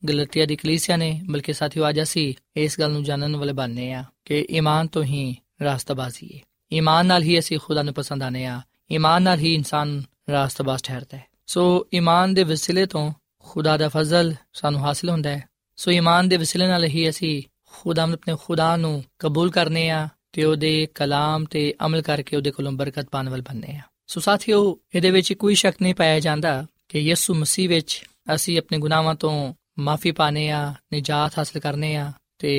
ਗਲਤੀਆ 0.09 0.45
ਦੀ 0.45 0.55
ਕਲੀਸਿਆ 0.55 0.95
ਨੇ, 0.95 1.21
ਬਲਕਿ 1.29 1.53
ਸਾਥੀਓ 1.53 1.89
ਅੱਜ 1.89 2.01
ਅਸੀਂ 2.01 2.33
ਇਸ 2.57 2.79
ਗੱਲ 2.79 2.91
ਨੂੰ 2.91 3.03
ਜਾਣਨ 3.03 3.35
ਵਾਲੇ 3.35 3.53
ਬਣਨੇ 3.53 3.93
ਆ 3.93 4.03
ਕਿ 4.25 4.47
ਈਮਾਨ 4.51 4.87
ਤੋਂ 4.87 5.03
ਹੀ 5.03 5.35
ਰਾਸਤਬਾਜ਼ੀ 5.63 6.29
ਹੈ। 6.35 6.39
ਈਮਾਨ 6.73 7.05
ਨਾਲ 7.05 7.23
ਹੀ 7.23 7.39
ਅਸੀਂ 7.39 7.59
ਖੁਦਾ 7.63 7.83
ਨੂੰ 7.83 7.93
ਪਸੰਦ 7.93 8.23
ਆਨੇ 8.23 8.45
ਆ 8.45 8.61
ਈਮਾਨ 8.91 9.23
ਨਾਲ 9.23 9.39
ਹੀ 9.39 9.53
ਇਨਸਾਨ 9.53 10.03
ਰਾਸਤਬਾਜ਼ 10.31 10.83
ਠਹਿਰਦਾ 10.83 11.17
ਹੈ। 11.17 11.25
ਸੋ 11.47 11.87
ਈਮਾਨ 11.95 12.33
ਦੇ 12.33 12.43
ਵਸਿਲੇ 12.43 12.85
ਤੋਂ 12.85 13.13
ਖੁਦਾ 13.39 13.77
ਦਾ 13.77 13.89
ਫਜ਼ਲ 13.89 14.33
ਸਾਨੂੰ 14.53 14.81
ਹਾਸਿਲ 14.81 15.09
ਹੁੰਦਾ 15.09 15.29
ਹੈ। 15.29 15.43
ਸੋ 15.75 15.91
ਈਮਾਨ 15.91 16.29
ਦੇ 16.29 16.37
ਵਸਿਲੇ 16.37 16.67
ਨਾਲ 16.67 16.83
ਹੀ 16.83 17.09
ਅਸੀਂ 17.09 17.43
ਖੁਦਾ 17.72 18.06
ਨੂੰ 18.06 18.14
ਆਪਣੇ 18.14 18.36
ਖੁਦਾ 18.44 18.76
ਨੂੰ 18.76 19.02
ਕਬੂਲ 19.18 19.50
ਕਰਨੇ 19.50 19.88
ਆ 19.90 20.08
ਤੇ 20.32 20.44
ਉਹਦੇ 20.44 20.86
ਕਲਾਮ 20.94 21.44
ਤੇ 21.44 21.72
ਅਮਲ 21.86 22.02
ਕਰਕੇ 22.02 22.36
ਉਹਦੇ 22.36 22.50
ਕੋਲੋਂ 22.50 22.72
ਬਰਕਤ 22.72 23.08
ਪਾਣ 23.10 23.28
ਵਾਲ 23.28 23.42
ਬਣਨੇ 23.42 23.76
ਆ 23.76 23.80
ਸੋ 24.06 24.20
ਸਾਥੀਓ 24.20 24.78
ਇਹਦੇ 24.94 25.10
ਵਿੱਚ 25.10 25.32
ਕੋਈ 25.32 25.54
ਸ਼ੱਕ 25.54 25.82
ਨਹੀਂ 25.82 25.94
ਪਾਇਆ 25.94 26.20
ਜਾਂਦਾ 26.20 26.66
ਕਿ 26.88 26.98
ਯਿਸੂ 26.98 27.34
ਮਸੀਹ 27.34 27.68
ਵਿੱਚ 27.68 28.02
ਅਸੀਂ 28.34 28.58
ਆਪਣੇ 28.58 28.78
ਗੁਨਾਹਾਂ 28.78 29.14
ਤੋਂ 29.14 29.54
ਮਾਫੀ 29.78 30.12
ਪਾਣੇ 30.12 30.50
ਆ 30.50 30.74
ਨਜਾਤ 30.94 31.38
ਹਾਸਲ 31.38 31.60
ਕਰਨੇ 31.60 31.94
ਆ 31.96 32.12
ਤੇ 32.38 32.54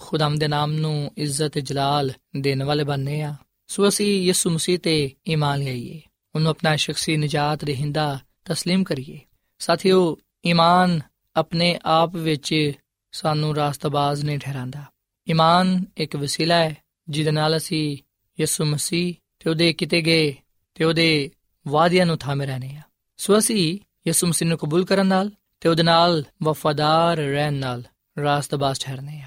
ਖੁਦਾਮ 0.00 0.36
ਦੇ 0.36 0.48
ਨਾਮ 0.48 0.72
ਨੂੰ 0.72 1.10
ਇੱਜ਼ਤ 1.16 1.58
ਜਲਾਲ 1.58 2.12
ਦੇਣ 2.36 2.62
ਵਾਲੇ 2.62 2.84
ਬਣਨੇ 2.84 3.20
ਆ 3.22 3.34
ਸੋ 3.68 3.88
ਅਸੀਂ 3.88 4.06
ਯਿਸੂ 4.22 4.50
ਮਸੀਹ 4.50 4.78
ਤੇ 4.78 5.10
ਈਮਾਨ 5.28 5.62
ਲਿਆਈਏ 5.62 6.00
ਉਹਨੂੰ 6.34 6.50
ਆਪਣਾ 6.50 6.76
ਸ਼ਖਸੀ 6.76 7.16
ਨਜਾਤ 7.16 7.64
ਰਹਿੰਦਾ 7.64 8.18
تسلیم 8.50 8.82
ਕਰੀਏ 8.82 9.18
ਸਾਥੀਓ 9.60 10.16
ਈਮਾਨ 10.46 11.00
ਆਪਣੇ 11.36 11.78
ਆਪ 11.84 12.16
ਵਿੱਚ 12.16 12.72
ਸਾਨੂੰ 13.12 13.56
ਰਾਸਤਬਾਜ਼ 13.56 14.24
ਨਹੀਂ 14.24 14.38
ਠਹਿਰਾਂਦਾ 14.38 14.84
ਈਮਾਨ 15.30 15.84
ਇੱਕ 15.96 16.16
ਵਸੀਲਾ 16.16 16.54
ਹੈ 16.54 16.76
ਜਿਹਦੇ 17.08 17.30
ਨਾਲ 17.30 17.56
ਅਸੀਂ 17.56 17.98
ਯਿਸੂ 18.40 18.64
ਮਸੀਹ 18.64 19.14
ਤੇ 19.38 19.50
ਉਹਦੇ 19.50 19.72
ਕਿਤੇ 19.72 20.00
ਗਏ 20.02 20.36
ਤੇ 20.74 20.84
ਉਹਦੇ 20.84 21.30
ਵਾਅਦਿਆਂ 21.68 22.06
ਨੂੰ 22.06 22.18
ਥਾਮੇ 22.18 22.46
ਰਹਨੇ 22.46 22.76
ਆ 22.76 22.80
ਸੋ 23.16 23.38
ਅਸੀਂ 23.38 23.78
ਯਿਸੂ 24.06 24.26
ਮਸੀਹ 24.26 24.48
ਨੂੰ 24.48 24.58
ਕਬੂਲ 24.58 24.84
ਕਰਨ 24.84 25.06
ਨਾਲ 25.06 25.30
ਤੇ 25.60 25.68
ਉਹਦੇ 25.68 25.82
ਨਾਲ 25.82 26.24
ਵਫਾਦਾਰ 26.42 27.16
ਰਹਿਣ 27.16 27.52
ਨਾਲ 27.52 27.82
ਰਾਸਤਬਾਜ਼ 28.22 28.80
ਠਹਿਰਨੇ 28.80 29.20
ਆ 29.20 29.26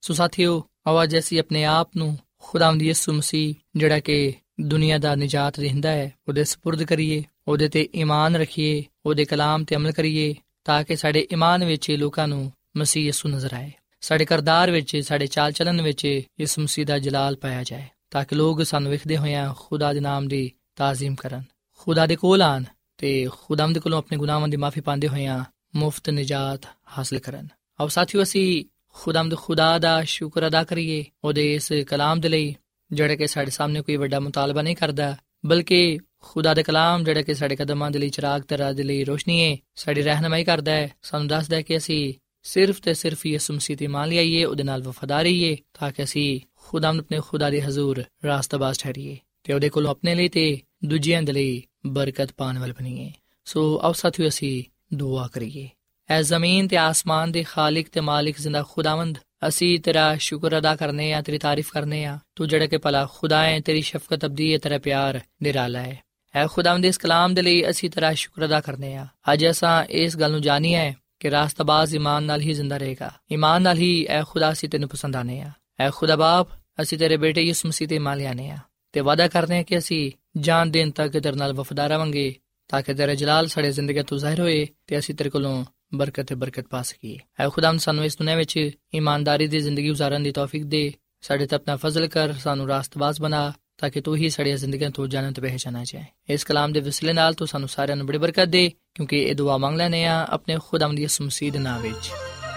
ਸੋ 0.00 0.14
ਸਾਥੀਓ 0.14 0.64
ਆਵਾਜ਼ 0.86 1.16
ਅਸੀਂ 1.16 1.40
ਆਪਣੇ 1.40 1.64
ਆਪ 1.64 1.90
ਨੂੰ 1.96 2.18
ਖੁਦਾਵੰਦ 2.38 2.82
ਯਿਸੂ 2.82 3.12
ਮਸੀਹ 3.12 3.54
ਜਿਹੜਾ 3.76 4.00
ਕਿ 4.00 4.34
ਦੁਨੀਆ 4.60 4.98
ਦਾ 4.98 5.14
ਨਜਾਤ 5.14 5.58
ਰਹਿੰਦਾ 5.58 5.90
ਹੈ 5.90 6.12
ਉਹਦੇ 6.28 6.40
سپرد 6.40 6.86
ਕਰੀਏ 6.86 7.24
ਉਹਦੇ 7.48 7.68
ਤੇ 7.68 7.88
ਈਮਾਨ 7.94 8.36
ਰੱਖੀਏ 8.36 8.84
ਉਹਦੇ 9.06 9.24
ਕਲਾਮ 9.24 9.64
ਤੇ 9.64 9.76
ਅਮਲ 9.76 9.92
ਕਰੀਏ 9.92 10.34
ਤਾਂ 10.64 10.84
ਕਿ 10.84 10.96
ਸਾਡੇ 10.96 11.28
ਈਮਾਨ 11.32 11.64
ਵਿੱਚ 11.64 11.90
ਲੋਕਾਂ 11.90 12.28
ਨੂੰ 12.28 12.52
ਮਸੀਹ 12.77 13.05
ਯਿਸੂ 13.05 13.29
ਨਜ਼ਰ 13.29 13.53
ਆਏ। 13.53 13.71
ਸਾਡੇ 14.01 14.25
ਕਰਦਾਰ 14.25 14.71
ਵਿੱਚ, 14.71 14.97
ਸਾਡੇ 14.97 15.27
ਚਾਲ 15.27 15.51
ਚਲਨ 15.51 15.81
ਵਿੱਚ 15.81 16.21
ਇਸ 16.39 16.59
ਮਸੀਹ 16.59 16.85
ਦਾ 16.85 16.99
ਜਲਾਲ 16.99 17.35
ਪਾਇਆ 17.35 17.63
ਜਾਏ, 17.63 17.83
ਤਾਂ 18.11 18.25
ਕਿ 18.25 18.35
ਲੋਕ 18.35 18.63
ਸਾਨੂੰ 18.63 18.91
ਵੇਖਦੇ 18.91 19.17
ਹੋਇਆਂ 19.17 19.53
ਖੁਦਾ 19.59 19.93
ਦੇ 19.93 19.99
ਨਾਮ 19.99 20.27
ਦੀ 20.27 20.51
ਤਾਜ਼ੀਮ 20.75 21.15
ਕਰਨ। 21.15 21.43
ਖੁਦਾ 21.77 22.05
ਦੇ 22.05 22.15
ਕੋਲ 22.15 22.41
ਆਣ 22.41 22.63
ਤੇ 22.97 23.29
ਖੁਦਾਮ 23.41 23.73
ਦੇ 23.73 23.79
ਕੋਲੋਂ 23.79 23.97
ਆਪਣੇ 23.97 24.17
ਗੁਨਾਹਾਂ 24.17 24.47
ਦੀ 24.47 24.57
ਮਾਫੀ 24.57 24.81
ਪਾਉਂਦੇ 24.81 25.07
ਹੋਇਆਂ 25.07 25.43
ਮੁਫਤ 25.75 26.09
ਨਜਾਤ 26.09 26.65
ਹਾਸਲ 26.97 27.19
ਕਰਨ। 27.19 27.47
ਆਓ 27.81 27.87
ਸਾਥੀਓ, 27.87 28.23
ਅਸੀਂ 28.23 28.65
ਖੁਦਾਮ 28.89 29.29
ਦੇ 29.29 29.35
ਖੁਦਾ 29.35 29.79
ਦਾ 29.79 30.03
ਸ਼ੁਕਰ 30.03 30.47
ਅਦਾ 30.47 30.63
ਕਰੀਏ। 30.63 31.05
ਉਹਦੇ 31.23 31.55
ਇਸ 31.55 31.71
ਕਲਾਮ 31.87 32.19
ਦੇ 32.19 32.29
ਲਈ 32.29 32.55
ਜਿਹੜਾ 32.91 33.15
ਕਿ 33.15 33.27
ਸਾਡੇ 33.27 33.51
ਸਾਹਮਣੇ 33.51 33.81
ਕੋਈ 33.81 33.95
ਵੱਡਾ 33.95 34.19
ਮੁਤਾਲਬਾ 34.19 34.61
ਨਹੀਂ 34.61 34.75
ਕਰਦਾ, 34.75 35.17
ਬਲਕਿ 35.45 35.99
ਖੁਦਾ 36.21 36.53
ਦੇ 36.53 36.63
ਕਲਾਮ 36.63 37.03
ਜਿਹੜਾ 37.03 37.21
ਕਿ 37.21 37.33
ਸਾਡੇ 37.33 37.55
ਕਦਮਾਂ 37.55 37.91
ਦੇ 37.91 37.99
ਲਈ, 37.99 38.09
ਚਿਰਾਗ 38.09 38.41
ਤੇ 38.41 38.57
ਰਾਹ 38.57 38.73
ਦੇ 38.73 38.83
ਲਈ 38.83 39.03
ਰੋਸ਼ਨੀ 39.03 39.51
ਹੈ 39.51 39.57
ਸਾਡੀ 39.75 40.01
ਰਹਿਨਮਾਈ 40.01 40.43
ਕਰਦਾ 40.43 40.71
ਹੈ। 40.71 40.91
ਸਾਨੂੰ 41.01 41.27
ਦੱਸਦਾ 41.27 41.57
ਹੈ 41.57 41.61
ਕਿ 41.61 41.77
ਅਸੀਂ 41.77 42.13
ਸਿਰਫ 42.45 42.79
ਤੇ 42.79 42.93
ਸਿਰਫ 42.93 43.25
ਯਿਸੂ 43.25 43.53
ਮਸੀਹ 43.53 43.77
ਤੇ 43.77 43.87
ਮੰਨ 43.87 44.09
ਲਈਏ 44.09 44.43
ਉਹਦੇ 44.45 44.63
ਨਾਲ 44.63 44.81
ਵਫਾਦਾਰ 44.83 45.23
ਰਹੀਏ 45.23 45.55
ਤਾਂ 45.73 45.91
ਕਿ 45.91 46.03
ਅਸੀਂ 46.03 46.39
ਖੁਦਾਮ 46.63 46.99
ਆਪਣੇ 46.99 47.19
ਖੁਦਾ 47.19 47.49
ਦੇ 47.49 47.61
ਹਜ਼ੂਰ 47.61 48.03
ਰਾਸਤਾਬਾਜ਼ 48.25 48.79
ਠਹਿਰੀਏ 48.79 49.17
ਤੇ 49.43 49.53
ਉਹਦੇ 49.53 49.69
ਕੋਲੋਂ 49.69 49.91
ਆਪਣੇ 49.91 50.15
ਲਈ 50.15 50.29
ਤੇ 50.29 50.45
ਦੂਜਿਆਂ 50.85 51.21
ਦੇ 51.21 51.33
ਲਈ 51.33 51.61
ਬਰਕਤ 51.87 52.31
ਪਾਣ 52.31 52.59
ਵਾਲ 52.59 52.73
ਬਣੀਏ 52.73 53.11
ਸੋ 53.47 53.63
ਆਓ 53.83 53.93
ਸਾਥੀਓ 53.93 54.27
ਅਸੀਂ 54.27 54.63
ਦੁਆ 54.95 55.27
ਕਰੀਏ 55.27 55.67
ਐ 56.09 56.21
ਜ਼ਮੀਨ 56.21 56.67
ਤੇ 56.67 56.77
ਆਸਮਾਨ 56.77 57.31
ਦੇ 57.31 57.43
ਖਾਲਕ 57.43 57.87
ਤੇ 57.89 58.01
ਮਾਲਿਕ 58.01 58.39
ਜ਼ਿੰਦਾ 58.39 58.63
ਖੁਦਾਵੰਦ 58.63 59.17
ਅਸੀਂ 59.47 59.79
ਤੇਰਾ 59.79 60.15
ਸ਼ੁਕਰ 60.17 60.57
ਅਦਾ 60.57 60.75
ਕਰਨੇ 60.75 61.11
ਆ 61.13 61.21
ਤੇਰੀ 61.21 61.37
ਤਾਰੀਫ 61.37 61.71
ਕਰਨੇ 61.71 62.03
ਆ 62.05 62.17
ਤੂੰ 62.35 62.47
ਜਿਹੜਾ 62.47 62.67
ਕਿ 62.67 62.77
ਭਲਾ 62.77 63.05
ਖੁਦਾ 63.13 63.43
ਹੈ 63.43 63.59
ਤੇਰੀ 63.59 63.81
ਸ਼ਫਕਤ 63.81 64.25
ਅਬਦੀ 64.25 64.51
ਹੈ 64.53 64.57
ਤੇਰਾ 64.57 64.77
ਪਿਆਰ 64.77 65.19
ਨਿਰਾਲਾ 65.43 65.79
ਹੈ 65.79 66.01
ਐ 66.33 66.45
ਖੁਦਾਵੰਦ 66.47 66.85
ਇਸ 66.85 66.97
ਕਲਾਮ 66.97 67.33
ਦੇ 67.33 67.41
ਲਈ 67.41 67.63
ਅਸੀਂ 67.69 67.89
ਤੇਰਾ 67.89 68.13
ਸ਼ੁਕਰ 68.13 68.45
ਅਦਾ 68.45 68.59
ਕਰਨੇ 68.61 68.95
ਆ 68.95 69.07
ਅੱਜ 69.33 69.45
ਅਸਾਂ 69.49 69.83
ਇਸ 69.93 70.17
ਗੱਲ 70.17 70.31
ਨੂੰ 70.31 70.41
ਜਾਣੀ 70.41 70.73
ਹੈ 70.75 70.93
ਕਿ 71.23 71.31
ਰਾਸਤਬਾਜ਼ 71.31 71.95
ਈਮਾਨ 71.95 72.23
ਨਾਲ 72.23 72.41
ਹੀ 72.41 72.53
ਜ਼ਿੰਦਾ 72.53 72.77
ਰਹੇਗਾ। 72.77 73.11
ਈਮਾਨ 73.31 73.61
ਨਾਲ 73.61 73.77
ਹੀ 73.77 74.05
ਐ 74.09 74.23
ਖੁਦਾ 74.23 74.51
ਅਸੀਂ 74.51 74.69
ਤੈਨੂੰ 74.69 74.89
ਪਸੰਦ 74.89 75.15
ਆਨੇ 75.15 75.41
ਆ 75.41 75.51
ਐ 75.79 75.89
ਖੁਦਾ 75.89 76.15
ਬਾਪ, 76.15 76.47
ਅਸੀਂ 76.81 76.97
ਤੇਰੇ 76.97 77.17
ਬੇਟੇ 77.17 77.41
ਯਿਸੂ 77.41 77.67
ਮਸੀਹ 77.69 77.87
ਤੇ 77.87 77.99
ਮੰਨ 77.99 78.17
ਲਿਆਨੇ 78.17 78.49
ਆ 78.49 78.57
ਤੇ 78.91 78.99
ਵਾਅਦਾ 78.99 79.27
ਕਰਦੇ 79.27 79.57
ਆ 79.57 79.63
ਕਿ 79.63 79.77
ਅਸੀਂ 79.77 80.11
ਜਾਨ 80.37 80.71
ਦੇਣ 80.71 80.91
ਤੱਕ 80.91 81.19
ਤੇਰੇ 81.19 81.35
ਨਾਲ 81.35 81.53
ਵਫਾਦਾਰ 81.53 81.89
ਰਵਾਂਗੇ, 81.89 82.35
ਤਾਂ 82.67 82.81
ਕਿ 82.81 82.93
ਤੇਰਾ 82.93 83.13
ਜਲਾਲ 83.13 83.47
ਸਾਡੇ 83.47 83.71
ਜ਼ਿੰਦਗੀ 83.71 84.03
ਤੋਂ 84.03 84.17
ਜ਼ਾਹਿਰ 84.17 84.39
ਹੋਏ 84.39 84.67
ਤੇ 84.87 84.99
ਅਸੀਂ 84.99 85.15
ਤੇਰੇ 85.15 85.29
ਕੋਲੋਂ 85.29 85.65
ਬਰਕਤ 85.93 86.25
ਤੇ 86.25 86.35
ਬਰਕਤ 86.35 86.67
ਪਾ 86.67 86.81
ਸਕੀਏ। 86.81 87.17
ਐ 87.39 87.49
ਖੁਦਾਮ 87.49 87.77
ਸਾਨੂੰ 87.77 88.05
ਇਸ 88.05 88.17
ਦੁਨੀਆਂ 88.17 88.37
ਵਿੱਚ 88.37 88.69
ਇਮਾਨਦਾਰੀ 88.93 89.47
ਦੀ 89.47 89.59
ਜ਼ਿੰਦਗੀ 89.59 89.91
گزارਣ 89.91 90.19
ਦੀ 90.19 90.31
ਤੌਫੀਕ 90.31 90.63
ਦੇ, 90.63 90.93
ਸਾਡੇ 91.21 91.45
ਤੇ 91.45 91.55
ਆਪਣਾ 91.55 91.75
ਫਜ਼ਲ 91.75 92.07
ਕਰ, 92.07 92.33
ਸਾਨੂੰ 92.33 92.67
ਰਾਸਤਬਾਜ਼ 92.67 93.21
ਬਣਾ 93.21 93.53
ਤਾਂ 93.77 93.89
ਕਿ 93.89 94.01
ਤੂੰ 94.01 94.15
ਹੀ 94.15 94.29
ਸਾਡੀਆਂ 94.29 94.57
ਜ਼ਿੰਦਗੀਆਂ 94.57 94.89
ਤੋਂ 94.89 95.07
ਜਾਣਨ 95.07 95.33
ਤੇ 95.33 95.41
ਪਹਿਚਾਨਾ 95.41 95.83
ਜਾਏ 95.83 96.03
ਇਸ 96.29 96.43
ਕਲਾਮ 96.43 96.73
ਦੇ 96.73 96.79
ਵਸਿਲੇ 96.79 97.13
ਨਾਲ 97.13 97.33
ਤੂੰ 97.33 97.47
ਸਾਨੂੰ 97.47 97.69
ਸਾਰਿਆਂ 97.69 97.97
ਨੂੰ 97.97 98.07
ਬੜੀ 98.07 98.17
ਬਰਕਤ 98.17 98.45
ਦੇ, 98.45 98.71
ਕਿਉਂਕਿ 98.93 99.23
ਇਹ 99.23 99.35
ਦੁਆ 99.35 99.57
ਮੰਗ 99.57 99.77
ਲੈਨੇ 99.77 100.05
ਆ 100.05 100.27
ਆਪਣੇ 100.29 100.57
ਖੁਦਾਮ 100.67 100.95
ਦੀ 100.95 101.01
ਯਿਸੂ 101.01 101.29
ਦੇ 101.51 101.59
ਨਾਮ 101.59 101.81
ਵਿੱਚ। 101.81 102.11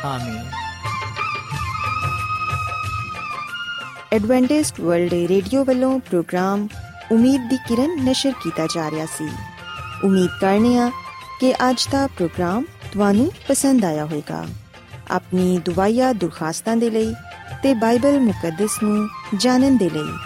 ਆਮੀਨ। 0.05 0.45
ਐਡਵੈਂਟਿਸਟ 4.13 4.81
ਵਰਲਡ 4.81 5.13
ਰੇਡੀਓ 5.13 5.65
ਵੱਲੋਂ 5.65 5.99
ਪ੍ਰੋਗਰਾਮ 5.99 6.69
ਉਮੀਦ 7.13 7.51
ਦੀ 7.51 7.57
ਕਿਰਨ 7.57 8.05
ਨਿਸ਼ਰ 8.05 8.33
ਕੀਤਾ 8.43 8.67
ਜਾ 8.67 8.91
ਰਿਹਾ 8.91 9.07
ਸੀ। 9.07 9.29
ਉਮੀਦ 10.05 10.31
ਕਰਨੇ 10.41 10.79
ਆ 10.79 10.91
ਕਿ 11.41 11.53
ਅੱਜ 11.53 11.89
ਦਾ 11.93 12.07
ਪ੍ਰੋਗਰਾਮ 12.07 12.65
ਤੁਹਾਨੂੰ 12.93 13.33
ਪਸੰਦ 13.49 13.85
ਆਇਆ 13.85 14.05
ਹੋਵੇਗਾ। 14.05 14.47
ਆਪਣੀ 15.11 15.59
ਦੁਆਇਆ 15.59 16.13
ਦੁਰਖਾਸਤਾਂ 16.13 16.77
ਦੇ 16.77 16.91
ਲਈ 16.91 17.15
ਤੇ 17.63 17.75
ਬਾਈਬਲ 17.75 18.21
ਮੁਕੱਦਸ 18.21 18.83
ਨੂੰ 18.83 19.09
ਜਾਣਨ 19.37 19.77
ਦੇ 19.77 19.91
ਲਈ 19.91 20.26